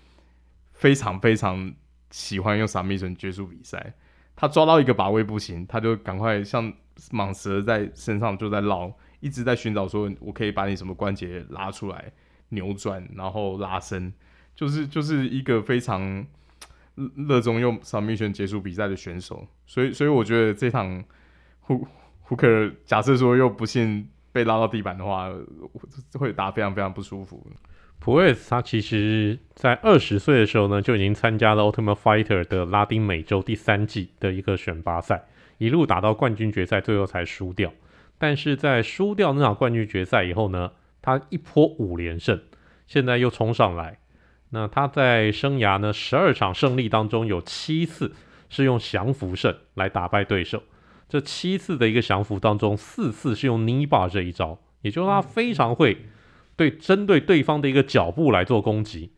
[0.75, 1.73] 非常非常
[2.11, 3.95] 喜欢用傻米绳结束比赛，
[4.35, 6.73] 他抓到一个把位不行，他就赶快像
[7.13, 12.11] 蟒蛇在身上就在绕，一直在寻找说我可以把你什么关节拉出来
[12.49, 14.13] 扭转，然后拉伸，
[14.55, 16.27] 就是就是一个非常
[17.29, 21.03] 热衷用 submission 结束比赛的选手，所以所以我觉得这场
[21.61, 21.87] 胡
[22.21, 25.31] 胡克假设说又不幸被拉到地板的话，
[26.15, 27.47] 会打非常非常不舒服。
[27.99, 35.25] 普瑞斯他其实在二十岁的时候呢，就已经参加了 Ultimate Fighter 的拉丁美洲第三季的一个选拔赛，
[35.59, 37.73] 一路打到冠军决赛，最后才输掉。
[38.19, 42.41] 但是在输掉那场冠军决赛以后呢，他一波五连胜，
[42.87, 43.99] 现在又冲上来。
[44.55, 48.15] 那他在生涯呢十二场胜利当中，有七次
[48.49, 50.63] 是用降服胜来打败对手。
[51.09, 56.07] 这七次的一个降服当中，四次是用 knee bar 这一招，也就是他非常会。
[56.55, 59.13] 对针对对方的一个脚步来做攻击，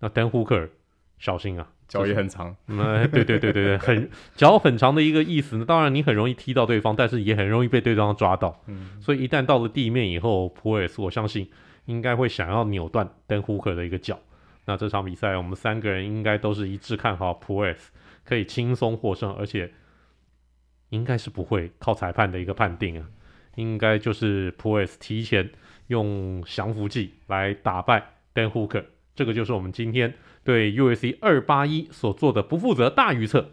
[0.00, 0.70] 那 Dan Hooker
[1.18, 2.56] 小心啊，脚也很长。
[2.68, 5.64] 嗯，对对对对对，很脚很长的一个意思呢。
[5.66, 8.62] 当然你很容易踢到对方，但是也很容易被对方抓到。
[8.66, 11.50] 嗯，所以一旦到了地面以后，普尔斯我相信
[11.84, 14.18] 应该会想要扭断 Dan Hooker 的一个脚。
[14.70, 17.90] 那这场比赛我们三个人应该都是一致看好普尔斯
[18.24, 19.72] 可以轻松获胜，而且
[20.90, 23.08] 应该是不会靠裁判的一个判定啊。
[23.56, 25.50] 应该就是普尔斯提前
[25.88, 28.84] 用降服剂来打败 Dan Hooker，
[29.16, 33.50] 这个就是我们今天对 UFC 二八一所做的不负责大预测。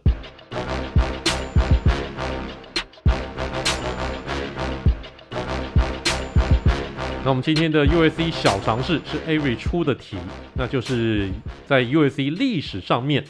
[7.28, 10.16] 那我们今天的 U.S.C 小尝试是 Avery 出的题，
[10.56, 11.30] 那就是
[11.66, 13.26] 在 U.S.C 历史上面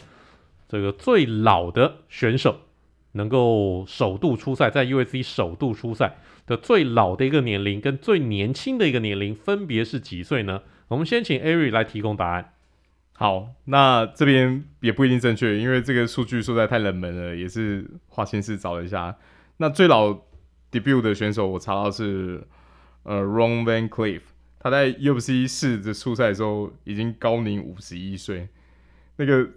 [0.70, 2.60] 这个最老的选手
[3.14, 6.18] 能够首度出赛，在 U.S.C 首度出赛。
[6.46, 10.62] 的最老的一个年龄跟最年轻的一个年龄分别是几岁呢？
[10.90, 12.54] 我们先请 Ari 来提供答案。
[13.14, 19.18] 好，那这边也不一定正确，因为这个数据实在太冷门了，也是花心思找了一下。
[19.58, 20.16] 那最老
[20.72, 22.46] debut 的选手，我查到是
[23.08, 24.22] 呃 Ron Van Clief，
[24.60, 28.48] 他在 UFC 四的初赛的时候已经高龄五十一岁。
[29.16, 29.48] 那个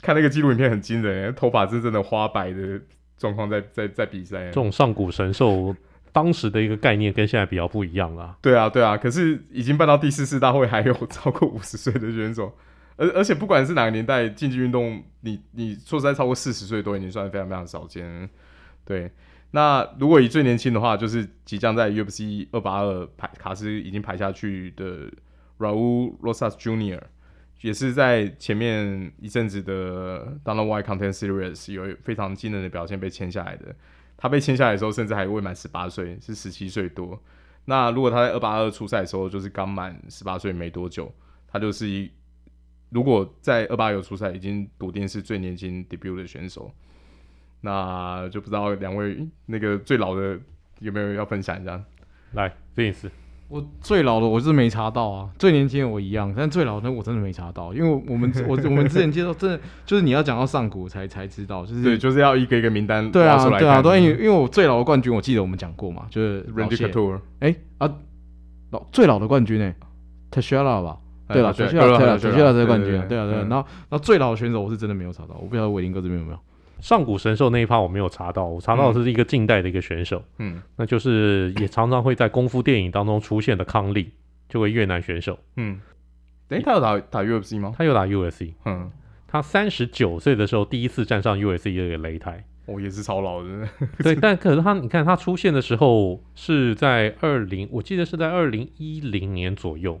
[0.00, 2.80] 看那个纪录影片很惊人，头发真正的花白的
[3.18, 5.76] 状况在在在比赛，这种上古神兽。
[6.12, 8.34] 当时的一个概念跟现在比较不一样啦。
[8.40, 12.56] 对啊，对啊，可是已经办到第四次大会，还有超过五十岁的选手，
[12.96, 18.30] 而而且不管是哪个年代，竞技运动，你你说实在超过四十岁都已经算非常非常少见。
[18.86, 19.10] 对，
[19.56, 25.10] 那如果以最年轻的话，就是即将在 UFC 二八二排卡斯已经排下去的
[25.58, 27.00] Raul Rosas Jr.，
[27.62, 33.74] 也是在前面一阵子的 Dana White Contender Series 有非常惊人的表现被签下来的。
[34.18, 37.18] 他被签下来的时候，甚至还未满十八岁，是十七岁多。
[37.64, 41.10] 那如果他在二八二出赛的时候，就是刚满十八岁没多久，
[41.48, 42.10] 他就是一。
[42.90, 46.70] 如果在二八二出赛，已经笃定是最年轻 debut 的选手。
[47.66, 50.38] 那就不知道两位那个最老的
[50.78, 51.82] 有没有要分享一下？
[52.34, 53.10] 来，这一次。
[53.48, 67.92] 我最老的我是没查到啊，最年轻的我一样，但最老的我真的没查到，因为我们我我们之前接受真的就是你要讲到上古才才知道，就是对，就是要一个一个名单对啊对啊，对，因为因为我最老的冠军我记得我们讲过嘛，就是 Randy Couture，哎啊
[68.70, 69.72] 老最老的冠军呢
[70.30, 70.98] t a s h a r a 吧，
[71.28, 76.38] 对了，Teixeira 这个冠军，对啊对，然后然后最老的选手我是真的没有查到，我不晓得伟林哥这边有没有。
[76.80, 84.10] 上古神兽那一趴我没有查到，我查到的是一个近代的一个选手，嗯，那就是也常常会在功夫电影当中出现的康利，
[84.48, 85.80] 这位越南选手，嗯，
[86.50, 87.74] 诶，他有打打 UFC 吗？
[87.76, 88.90] 他有打 UFC，嗯，
[89.26, 93.66] 他三十九岁的时候第一次站上 UFC 的擂台，哦，也是超老的，
[94.04, 99.98] 对，但可是他，你看他出现的时候是在二零，我记得是在二零一零年左右，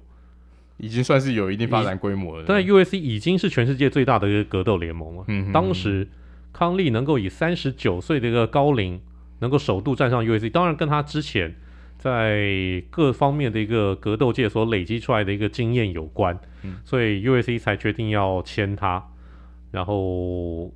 [0.76, 6.06] 已经算是有一定发展规模了，但 UFC 已经是全世界最大的一个格斗联盟了，嗯，当时。
[6.56, 8.98] 康利能够以三十九岁的一个高龄，
[9.40, 11.54] 能够首度站上 UFC，当然跟他之前
[11.98, 19.06] 在各方面的一个格斗界所累积出来的一个经验有关，嗯，所以 UFC 才决定要签他。
[19.70, 20.72] 然后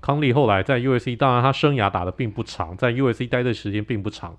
[0.00, 4.34] 康利后来在 UFC，当然他生涯打的并不长，在 UFC 待的时间并不长，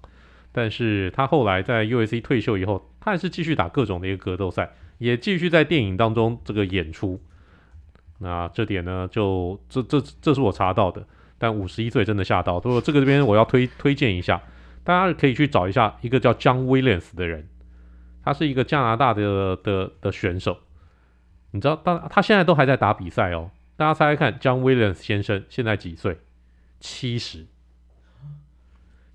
[0.52, 7.22] 但是他后来在 UFC 退休以后，他还是继续打各种的一个格斗赛，也继续在电影当中这个演出。
[8.20, 11.06] 那这点呢，就这这这是我查到的，
[11.38, 12.60] 但五十一岁真的吓到。
[12.60, 14.42] 所以这个这边我要推推荐一下，
[14.84, 17.48] 大家可以去找一下一个叫 John Williams 的人，
[18.24, 20.58] 他是一个加拿大的的的选手，
[21.52, 23.52] 你知道，他他现在都还在打比赛哦。
[23.78, 26.18] 大家猜猜看，John Williams 先生现在几岁？
[26.82, 27.46] 七十，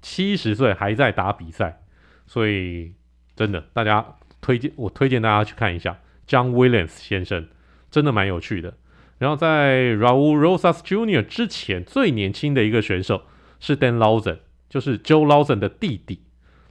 [0.00, 1.82] 七十岁还在打比赛，
[2.26, 2.94] 所以
[3.36, 7.46] 真的，大家推荐我推荐大家去看一下 John Williams 先生，
[7.90, 8.74] 真的蛮有趣的。
[9.18, 11.24] 然后在 Raul Rosas Jr.
[11.24, 13.22] 之前，最年轻的一个选手
[13.61, 16.22] 是 Dan Lawson，就是 Joe Lawson 的弟弟。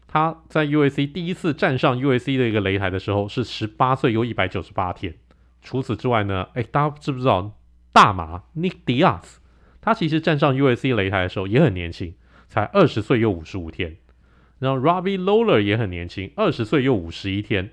[0.08, 5.16] 他在 UAC 第一次站上 UAC 的一个擂台的时候是十八岁又一百九十八天。
[5.62, 7.58] 除此之外呢，哎，大家知不知道
[7.92, 9.38] 大麻 Nick Diaz？
[9.82, 12.14] 他其实站上 UAC 擂台的时候也很年轻，
[12.48, 13.98] 才二十岁又五十五天。
[14.60, 17.72] 然后 Robbie Lawler 也很年轻，二十岁又五十一天。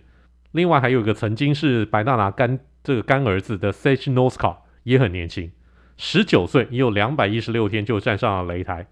[0.52, 5.52] 另外还有一个曾经是白大拿干这个干儿子的 Sage Northcutt 也很年轻，
[5.96, 8.86] 十九岁也有两百一十六天就站上了擂台。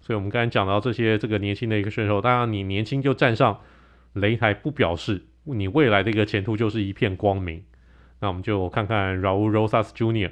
[0.00, 3.60] 所以，我们刚才讲到这些这个年轻的一个选手，当然你年轻就站上
[4.14, 7.64] 擂台，不表示你未来的一个前途就是一片光明。
[8.20, 10.30] 那我们就看看 Raul Rosas Jr.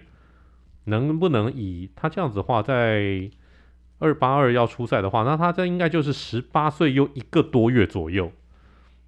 [0.84, 3.30] 能不能以他这样子的话，在
[3.98, 8.32] 二八二要出赛的话，那他这应该就是十八岁又一个多月左右。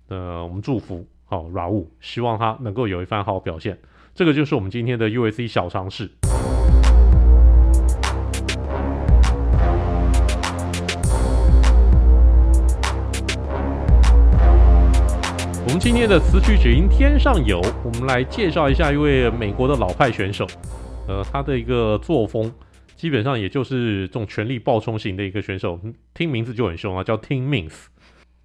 [0.08, 1.06] 呃，我们祝福。
[1.24, 3.78] 好 Raul，希望他能够有一番好表现。
[4.14, 6.10] 这个就是我们今天的 USC 小尝试。
[15.64, 20.46] 我们今天的词曲只应天上有，我们来介绍一下一位美国的老派选手。
[21.08, 22.52] 呃，他的一个作风，
[22.94, 25.80] 基本上也就是这种全力爆冲型的一个选手，
[26.12, 27.86] 听名字就很凶啊，叫 Timmins。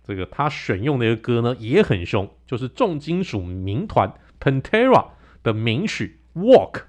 [0.02, 5.08] 这个他选用的一个歌呢也很凶，就是重金属民团 Pantera
[5.48, 6.82] 的名曲《Walk》。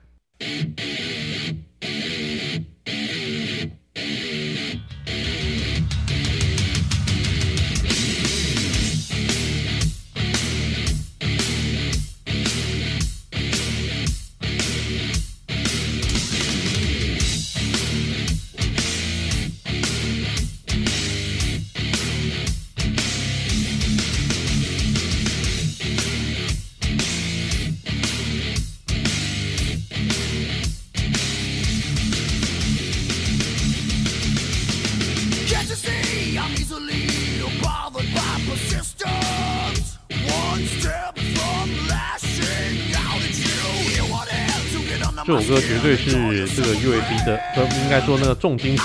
[45.49, 46.11] 歌绝对是
[46.55, 48.85] 这个 USB 的，呃，应该说那个重金属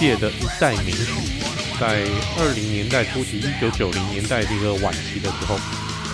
[0.00, 1.12] 界的一代名曲。
[1.78, 2.06] 在
[2.38, 5.58] 二零年代初期，一九九零年代这个晚期的时候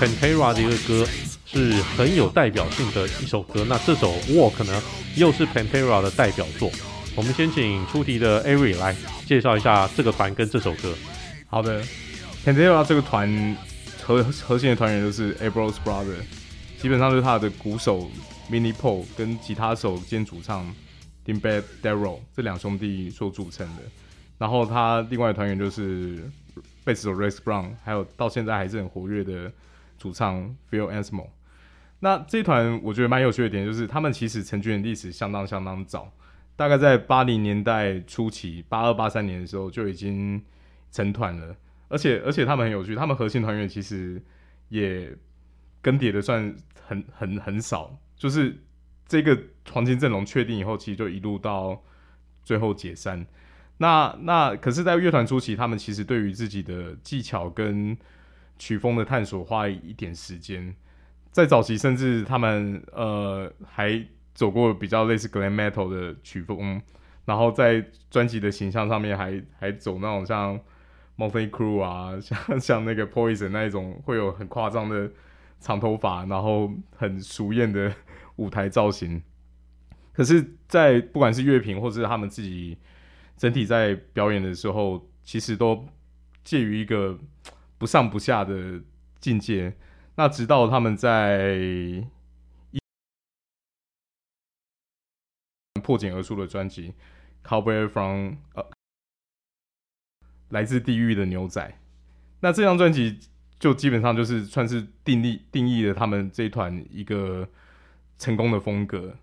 [0.01, 1.07] ，Pantera 的一个歌
[1.47, 3.65] 是很有代表性的一首歌。
[3.69, 4.83] 那这首 Walk 呢，
[5.15, 6.69] 又是 Pantera 的代表作。
[7.15, 10.93] 我们先请出题的 Ari 来介绍一下这个团跟这首歌。
[11.47, 11.81] 好的
[12.45, 13.57] ，Pantera 这个团
[14.03, 16.17] 核核心的团员就是 a b r o s Brother，
[16.83, 18.11] 基本上就是他的鼓手。
[18.51, 20.65] Mini Paul 跟吉他手兼主唱
[21.25, 23.83] Tim Bad Darrell 这两兄弟所组成的，
[24.39, 26.19] 然后他另外的团员就是
[26.85, 29.53] 贝斯手 Rex Brown，还有到现在还是很活跃的
[29.99, 31.27] 主唱 Phil Anselmo。
[32.01, 36.11] 那这团我觉得蛮有趣的点就是，他们其实成军的历史相当相当早，
[36.57, 40.43] 大概在八零年代初期，八二八三年的时候就已经
[40.91, 41.55] 成团了，
[41.89, 44.23] 而且而且他们很有趣，他们核心团员其实
[44.69, 45.15] 也
[45.83, 46.55] 更迭的算
[46.87, 47.99] 很很很少。
[48.19, 48.59] 就是
[49.07, 49.39] 这个
[49.71, 51.83] 黄金阵容确定以后，其实就一路到
[52.45, 53.27] 最后解散。
[53.79, 57.97] 那那可是，在乐团初期，他们其实对于自己的技巧跟
[58.59, 60.75] 曲风的探索花一点时间。
[61.31, 64.05] 在早期，甚至他们呃还
[64.35, 66.83] 走过比较类似 glam metal 的曲风，
[67.25, 70.59] 然后在专辑的形象上面还还走那种像
[71.17, 75.09] Motley Crue 啊，像像那个 Poison 那一种，会有很夸张的
[75.61, 77.95] 长头发，然后很俗艳的。
[78.39, 79.21] 舞台造型，
[80.13, 82.79] 可是，在不管是乐评或是他们自己
[83.37, 85.89] 整体在表演的时候，其实都
[86.45, 87.19] 介于一个
[87.79, 88.81] 不上不下的
[89.19, 89.77] 境界。
[90.15, 91.57] 那直到他们在
[92.71, 92.79] 一
[95.83, 96.95] 破茧而出的专辑
[97.49, 98.65] 《Cowboy from》呃，
[100.51, 101.77] 来自地狱的牛仔，
[102.41, 103.19] 那这张专辑
[103.59, 107.49] 就基本上就是算是定义定义了他们这一团一个。
[108.19, 109.17] 成功的风格，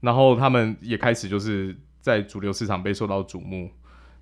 [0.00, 3.70] 然后他们也开始就是在主流市场被受到瞩目。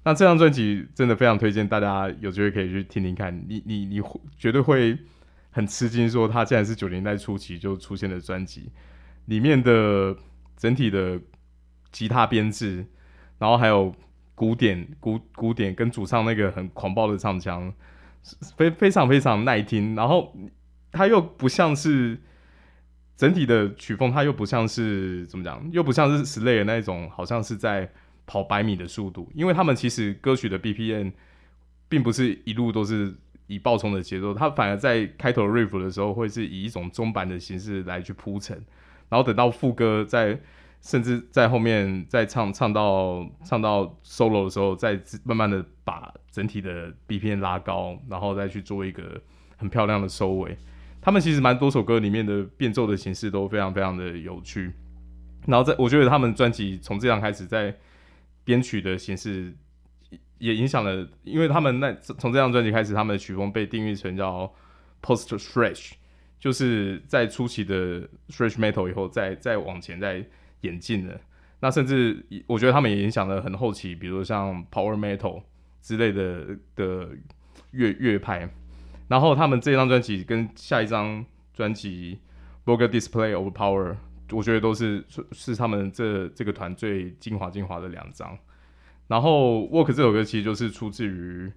[0.05, 4.03] 那这张专辑真的非常推荐大家有机会可以去听听看，你你你
[4.37, 4.99] 绝对会
[5.51, 8.71] 很吃惊，说他竟然是九零代初期就出现的专辑，
[9.25, 10.15] 里面的
[10.57, 11.19] 整体的
[11.91, 12.85] 吉他编制，
[13.39, 13.95] 然后还有
[14.35, 17.73] 古典古古典跟主唱那个很狂暴的唱腔，
[18.57, 20.37] 非非常非常耐听，然后
[20.93, 22.21] 他又不像是。
[23.21, 27.87] 整体的曲风，它又不像是怎么讲，又不像是 Slayer 那一种，好像是在
[28.25, 29.31] 跑百米的速度。
[29.35, 31.13] 因为他们其实歌曲的 B P N
[31.87, 33.15] 并不是一路都是
[33.47, 38.57] 以爆冲的节奏，它反而在开头 riff 的时候，会是以一种中板的形式来去铺陈，
[39.11, 40.41] 然后等到副歌在，
[40.81, 49.21] 甚至在后面再唱唱到唱到 solo 的时候，再慢慢的把整体的 B P N 拉高，然后再去做一个
[49.59, 50.57] 很漂亮的收尾。
[51.03, 54.70] 他们其实蛮多首歌里面的变奏的形式都非常非常的有趣，
[55.47, 57.74] 然后在我觉得他们专辑从这样开始在
[58.45, 59.55] 编曲的形式
[60.39, 64.53] 也影响了，因为他们那从这张专辑开始，他们的曲风被定义成叫
[65.03, 65.93] post thrash，
[66.39, 70.22] 就是在初期的 thrash metal 以后再再往前再
[70.61, 71.18] 演进的，
[71.61, 75.43] 那甚至我觉得他们也影响了很后期，比如像 power metal
[75.81, 77.09] 之类的的
[77.70, 78.47] 乐乐派。
[79.11, 82.21] 然后他们这张专辑跟下一张专辑
[82.65, 83.91] 《Vulgar Display of Power》，
[84.31, 88.39] 我觉得都是是他们这这个团最精华精华的两张。
[89.09, 91.51] 然后《Work》这首歌其实就是出自于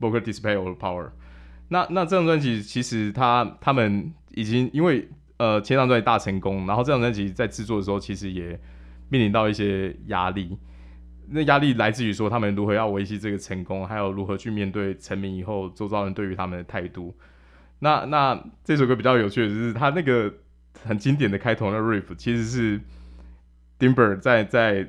[0.04, 1.04] 《Vulgar Display of Power》。
[1.68, 8.58] 那那这张专辑其实他他们已经因为呃前张专辑大成功，然后这张专辑在制作的时候其实也
[9.08, 10.58] 面临到一些压力。
[11.30, 17.14] 那压力来自于说他们如何要维系这个成功，还有如何去面对成名以后周遭人对于他们的态度。
[17.80, 20.32] 那那这首歌比较有趣的就是他那个
[20.84, 22.80] 很经典的开头那 riff，其实是
[23.78, 24.88] Dimber 在在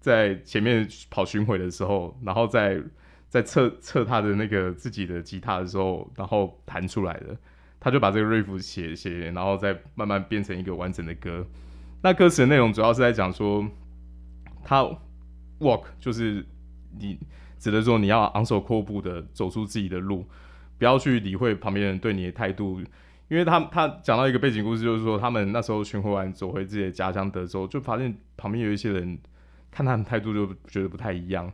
[0.00, 2.82] 在前面跑巡回的时候，然后在
[3.28, 7.36] 在测测他的那个自己的吉他的时候，然后弹出来的。
[7.78, 11.46] 他就把这个 riff 写写，然后再慢慢变成一个完整的歌。
[12.02, 13.64] 那歌词的内容主要是在讲说
[14.64, 14.84] 他。
[15.60, 16.44] Walk 就是
[16.98, 17.18] 你
[17.58, 20.26] 指的说你要昂首阔步的走出自己的路，
[20.78, 22.80] 不要去理会旁边人对你的态度，
[23.28, 29.18] 因为他他讲到一个背景故事，就是说他们那时候巡回完走回自己的家乡德州，就发现旁边有一些人
[29.70, 31.50] 看他们态度就觉得不太一样。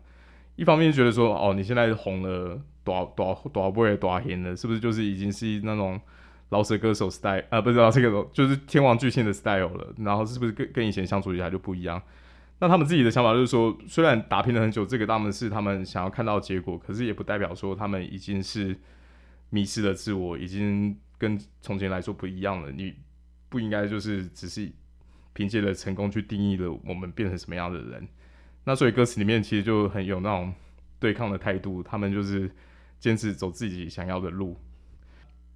[0.57, 5.99] 一方面觉得说哦，你现在红了多多多不会多红了，是不是就是已经是那种
[6.51, 7.61] 老舌歌手 style 啊？
[7.61, 12.03] 不知道这个就是天王巨星的 style 了，然后是不是跟跟以前相处起来就不一样？
[12.63, 18.79] 那他们自己的想法就是说，虽然打拼了很久，这个他们是他们想要看到结果，可是也不代表说他们已经是
[19.51, 22.71] 迷失了自我，已经跟从前来说不一样了。
[22.71, 22.95] 你
[23.49, 24.71] 不应该就是只是
[25.33, 28.07] 凭借着成功去定义了我们变成什么样的人。
[28.63, 30.55] 那所以歌词里面其实就很有那种
[31.01, 32.49] 对抗的态度，他们就是
[33.01, 34.57] 坚持走自己想要的路。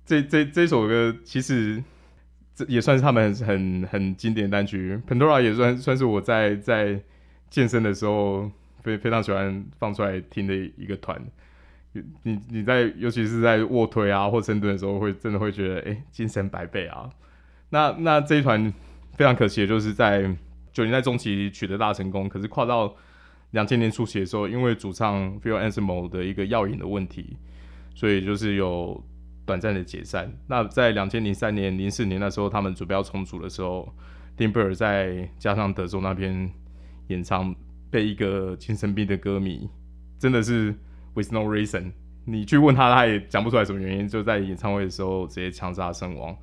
[0.05, 1.85] 这这这首歌其实。
[2.57, 6.99] 这也算是他们很很经典单曲，Pandora 也算算是我在在
[7.51, 8.51] 健身的时候
[8.83, 11.23] 非非常喜欢放出来听的一个团。
[12.23, 17.11] 你你在尤其是在卧推啊或深蹲的时候，会真的会觉得哎精神百倍啊。
[17.69, 18.73] 那那这一团
[19.13, 20.23] 非常可惜就是在
[20.73, 22.97] 九零年代中期取得大成功，可是跨到
[23.51, 27.37] 两千年初期的时候，因为主唱 Phil Anselmo 的一个药瘾的问题，
[27.95, 29.05] 所以就是有。
[29.47, 30.31] 短暂的解散。
[30.49, 33.95] 那在两千零三年、零四年那时候，他们准备要重组的时候
[34.37, 36.53] ，Dimber 在加上德州那边
[37.07, 37.55] 演唱，
[37.91, 39.71] 被一个精神病的歌迷，
[40.19, 40.75] 真的是
[41.15, 41.93] with no reason，
[42.25, 46.37] 你去问他，他也讲不出来什么原因，就在演唱会的时候直接枪杀身亡。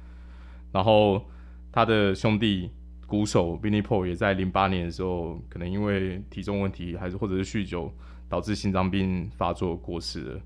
[0.72, 1.24] 然后
[1.72, 2.72] 他的兄弟
[3.06, 7.92] 鼓手 v i n n i Paul 也在零八年的时候，可能因为体重问题，还是或者是酗酒，
[8.30, 10.42] 导致心脏病发作过世了。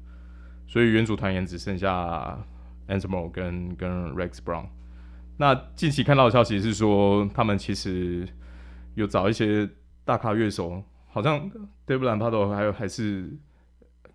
[0.68, 2.38] 所以原组团员只剩下
[2.88, 4.68] Anselmo 跟跟 Rex Brown。
[5.38, 8.28] 那近期看到的消息是说，他们其实
[8.95, 9.70] 有找一些
[10.03, 11.49] 大咖乐手，好像
[11.86, 13.30] Dave Lombardo 还有还是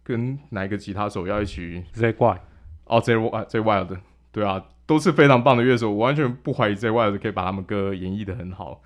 [0.02, 2.40] 跟哪一个吉他手要一起 Zakk Wylde
[2.84, 4.00] 哦 Zakk Zakk Wylde
[4.30, 8.82] 对啊，都是非常棒的乐手，我完全不怀疑 Zakk Wylde 可以把他们歌演绎的很好。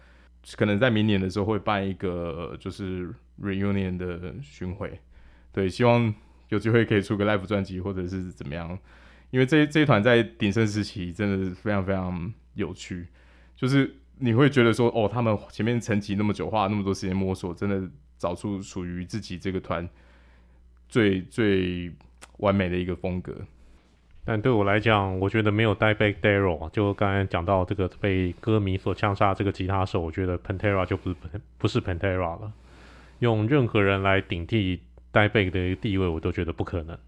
[0.56, 3.12] 可能在明年的时候会办一个就是
[3.42, 5.00] reunion 的巡回，
[5.52, 6.14] 对，希望。
[6.48, 8.78] 有机会可以出个 live 专辑，或者是怎么样？
[9.32, 13.08] 因为这这一团在鼎盛时期真的是非常非常有趣，
[13.56, 19.86] 就是你会觉得说，哦，他们前面沉寂那么久，花了那么多时间摸索，真的找出属于自己这个团
[20.88, 21.92] 最最
[22.38, 23.34] 完美的一个风格。
[24.24, 31.16] 但对我来讲，我觉得没有 Dimebag Darrell，就刚才讲到这个被歌迷所枪杀这个吉他手，我觉得 Pantera 就不是
[31.58, 32.52] 不是 Pantera 了，
[33.18, 34.82] 用任何人来顶替。
[35.16, 36.98] Dimebag 的一个地位，我都觉得不可能。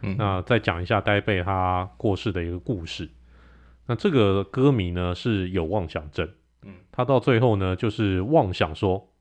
[0.00, 3.10] 嗯，那再讲一下 Dimebag 他过世的一个故事。
[3.86, 6.26] 那这个歌迷呢是有妄想症，
[6.62, 9.12] 嗯，他到最后呢就是妄想说，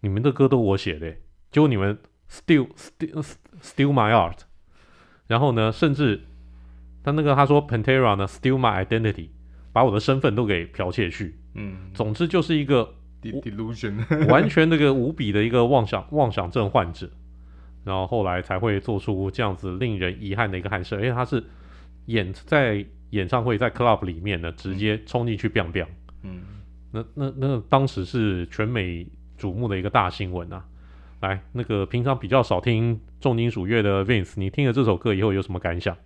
[0.00, 1.10] 你们的歌都我写的，
[1.50, 1.98] 结果你们
[2.30, 3.22] still still
[3.60, 4.38] still my art。
[5.26, 6.22] 然后呢，甚至
[7.02, 9.28] 他那个他说 Pantera 呢 still my identity，
[9.72, 11.38] 把我的身份都给剽窃去。
[11.54, 17.10] 嗯，总之就是一个 delusion，完全那个无比的一个妄想妄想症患者。
[17.84, 21.44] 然后后来才会做出这样子令人遗憾的一个憾事，因为他是
[22.06, 25.86] 演在演唱会在 club 里面呢，直接冲进去 biang biang，
[26.22, 26.42] 嗯，
[26.90, 29.06] 那那那当时是全美
[29.38, 30.64] 瞩目的一个大新闻啊。
[31.20, 35.96] 来，那个平常比较少听重金属乐的 Vince，你听了这首歌以后有什么感想？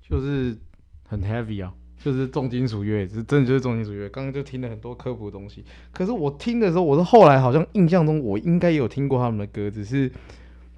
[0.00, 0.56] 就是
[1.04, 4.08] 很 heavy 啊，就是重金属乐，是真的就是重金属乐。
[4.08, 10.12] 刚刚就听了很多科普的东西，可是我听的时候，我是后来好像印象中我应该也有听过他们的歌，只是。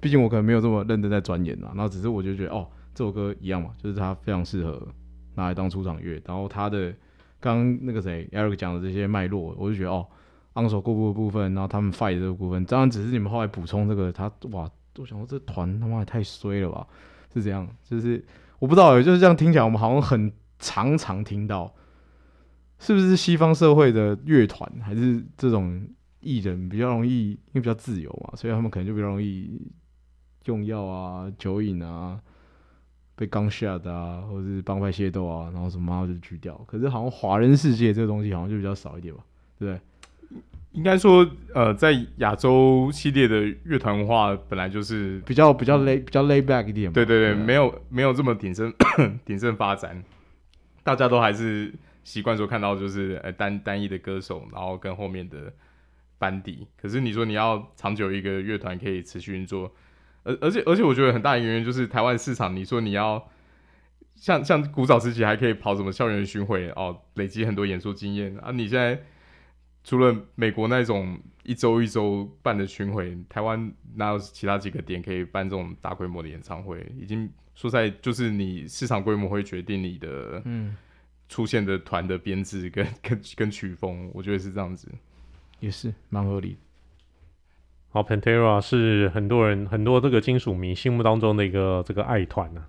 [0.01, 4.87] 毕竟我可能没有这么认真在钻研啊，然后只是我就觉得哦，这首歌一样嘛，就是它非常适合
[5.35, 6.21] 拿来当出场乐。
[6.25, 6.93] 然后它的
[7.39, 10.05] 刚那个谁 Eric 讲的这些脉络，我就觉得哦，
[10.53, 16.87] 昂首阔步的部分，然后他们 fight 这个部分，当然只是你们后来补充这个，他哇，我想说这团他妈也太衰了吧，
[17.33, 18.25] 是这样，就是
[18.59, 21.73] 我不知道，就是这样听起来，我们好像很常常听到，
[22.79, 25.85] 是不是西方社会的乐团还是这种
[26.21, 29.61] 艺人比较容易，因为比较自由嘛，所以他们可能就比较容易。
[30.49, 32.19] 用药啊，酒瘾啊，
[33.15, 36.55] 被刚下的啊，或者是帮派械斗啊，然后什么就锯掉。
[36.67, 39.23] 可是好像华人世界这个东西好像就比较少一点吧，
[39.59, 39.79] 对不对？
[40.71, 46.93] 应该说，呃，在亚洲系列的乐团文化本来就是比较比较 lay 比较 lay back 一点嘛。
[46.93, 48.71] 对对对，对没有没有这么鼎盛
[49.25, 50.03] 鼎盛发展，
[50.83, 51.73] 大家都还是
[52.03, 55.51] 习惯说看到就是呃单单一的歌手，然后跟后面的
[56.19, 56.67] 班底。
[56.79, 59.71] 可是你说你要长久一个乐团可以持续运作，
[60.23, 63.29] 而而且而且我觉得很大一个原因就是台湾市场，你说你要
[64.15, 69.01] 像像古早时期还可以跑什么校园巡回哦，累积很多演出经验啊，你现在。
[69.81, 76.85] 除了美国那种一周一周办的巡回，台湾哪有其他几个点可以办这种大规模的演唱会？
[76.99, 80.75] 已经说在就是你市场规模会决定你的嗯
[81.29, 84.91] 出现的团的编制跟跟跟曲风，我觉得是这样子，
[85.61, 86.57] 也是蛮合理。
[87.89, 92.67] 好，Pantera 是很多人很多这个金属迷心目当中的一个这个爱团啊。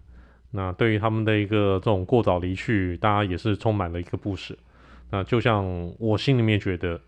[0.51, 4.57] 那对于他们的一个这种过早离去，大家也是充满了一个不舍。
[5.11, 7.01] 那就像我心里面觉得。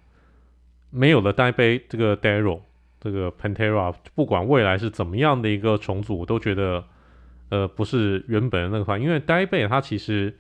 [0.95, 2.61] 没有了 Dimebag 这个 Daryl
[3.01, 6.85] 这个 Pantera，不管未来是怎么样的一个重组，我都觉得，
[7.49, 8.99] 呃，不是原本的那个话。
[8.99, 10.39] 因为 Dimebag 他其实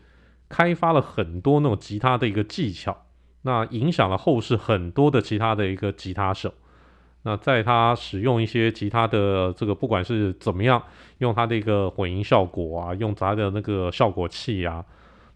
[0.50, 3.06] 开发了很多那种吉他的一个技巧，
[3.40, 6.52] 那影响了后世很多的其他的一个吉他手。
[7.22, 10.82] 那在他使用一些其他的这个，不管是怎么样，
[11.18, 14.84] 用他的一个混音效果啊，用他的那个效果器啊，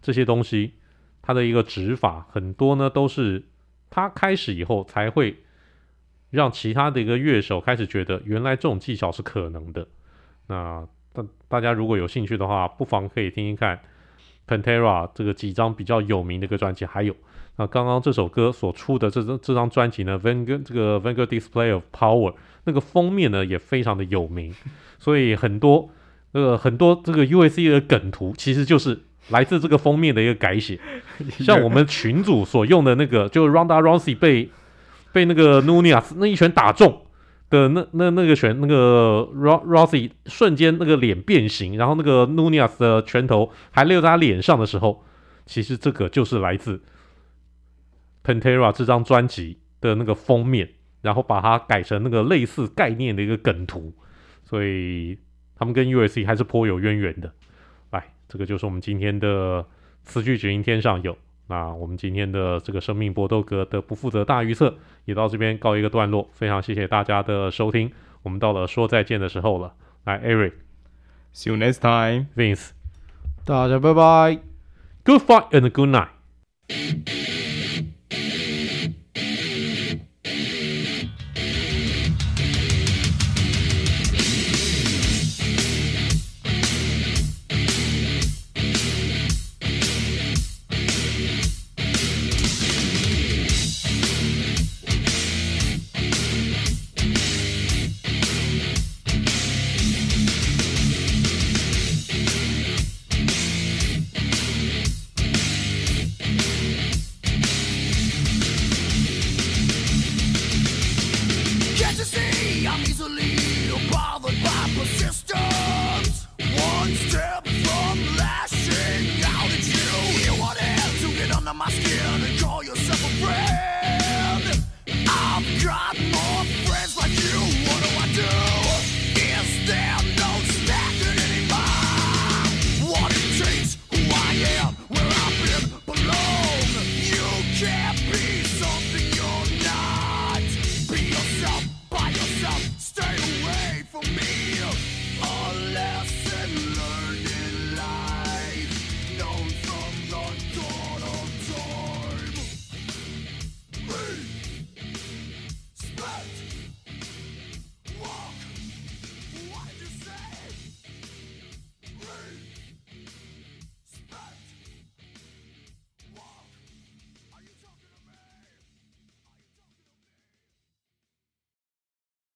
[0.01, 0.73] 这些东西，
[1.21, 3.43] 他的一个指法很多呢都是。
[3.89, 5.33] 他开始以后，才会
[6.29, 9.87] 让其他的一个乐手开始觉得，原来这种技巧是可能的。
[10.47, 13.79] 那大大家如果有兴趣的话，不妨可以听听看
[14.45, 16.83] Pantera 这个几张比较有名的一个专辑。
[16.85, 17.15] 还有，
[17.57, 22.33] 那刚刚这首歌所出的这张这张专辑呢，Vanguard 这个 Vanguard Display of Power
[22.63, 24.53] 那个封面呢也非常的有名，
[24.97, 25.89] 所以很多
[26.31, 28.99] 那个很多这个 USC 的梗图其实就是。
[29.29, 30.79] 来自这个封面的一个改写，
[31.39, 34.49] 像我们群主所用的那个，就 Ronda Rousey 被
[35.11, 37.01] 被那个 Nunez 那一拳打中
[37.49, 45.03] 的那那那个拳，那个 Rousey 瞬间那个脸变形，然后那个 Nunez 的拳头还留在他脸上的时候，
[45.45, 46.81] 其实这个就是来自
[48.27, 50.69] Pantera 这张专辑的那个封面，
[51.01, 53.93] 然后把它改成那个类似概念的一个梗图，
[54.43, 55.17] 所以
[55.55, 57.31] 他们跟 U.S.C 还是颇有渊源的。
[58.29, 59.65] 这个就是我们今天的
[60.03, 61.17] 词句只应天上有。
[61.47, 66.29] 那我们今天的这个生命搏斗格的不负责大预测也到这边告一个段落。
[66.33, 67.89] 非常谢谢大家的收听，
[68.23, 69.75] 我们到了说再见的时候了。
[70.03, 72.71] 来，Eric，See you next time，Vince，
[73.45, 74.41] 大家拜拜
[75.05, 77.46] ，Good fight and good night。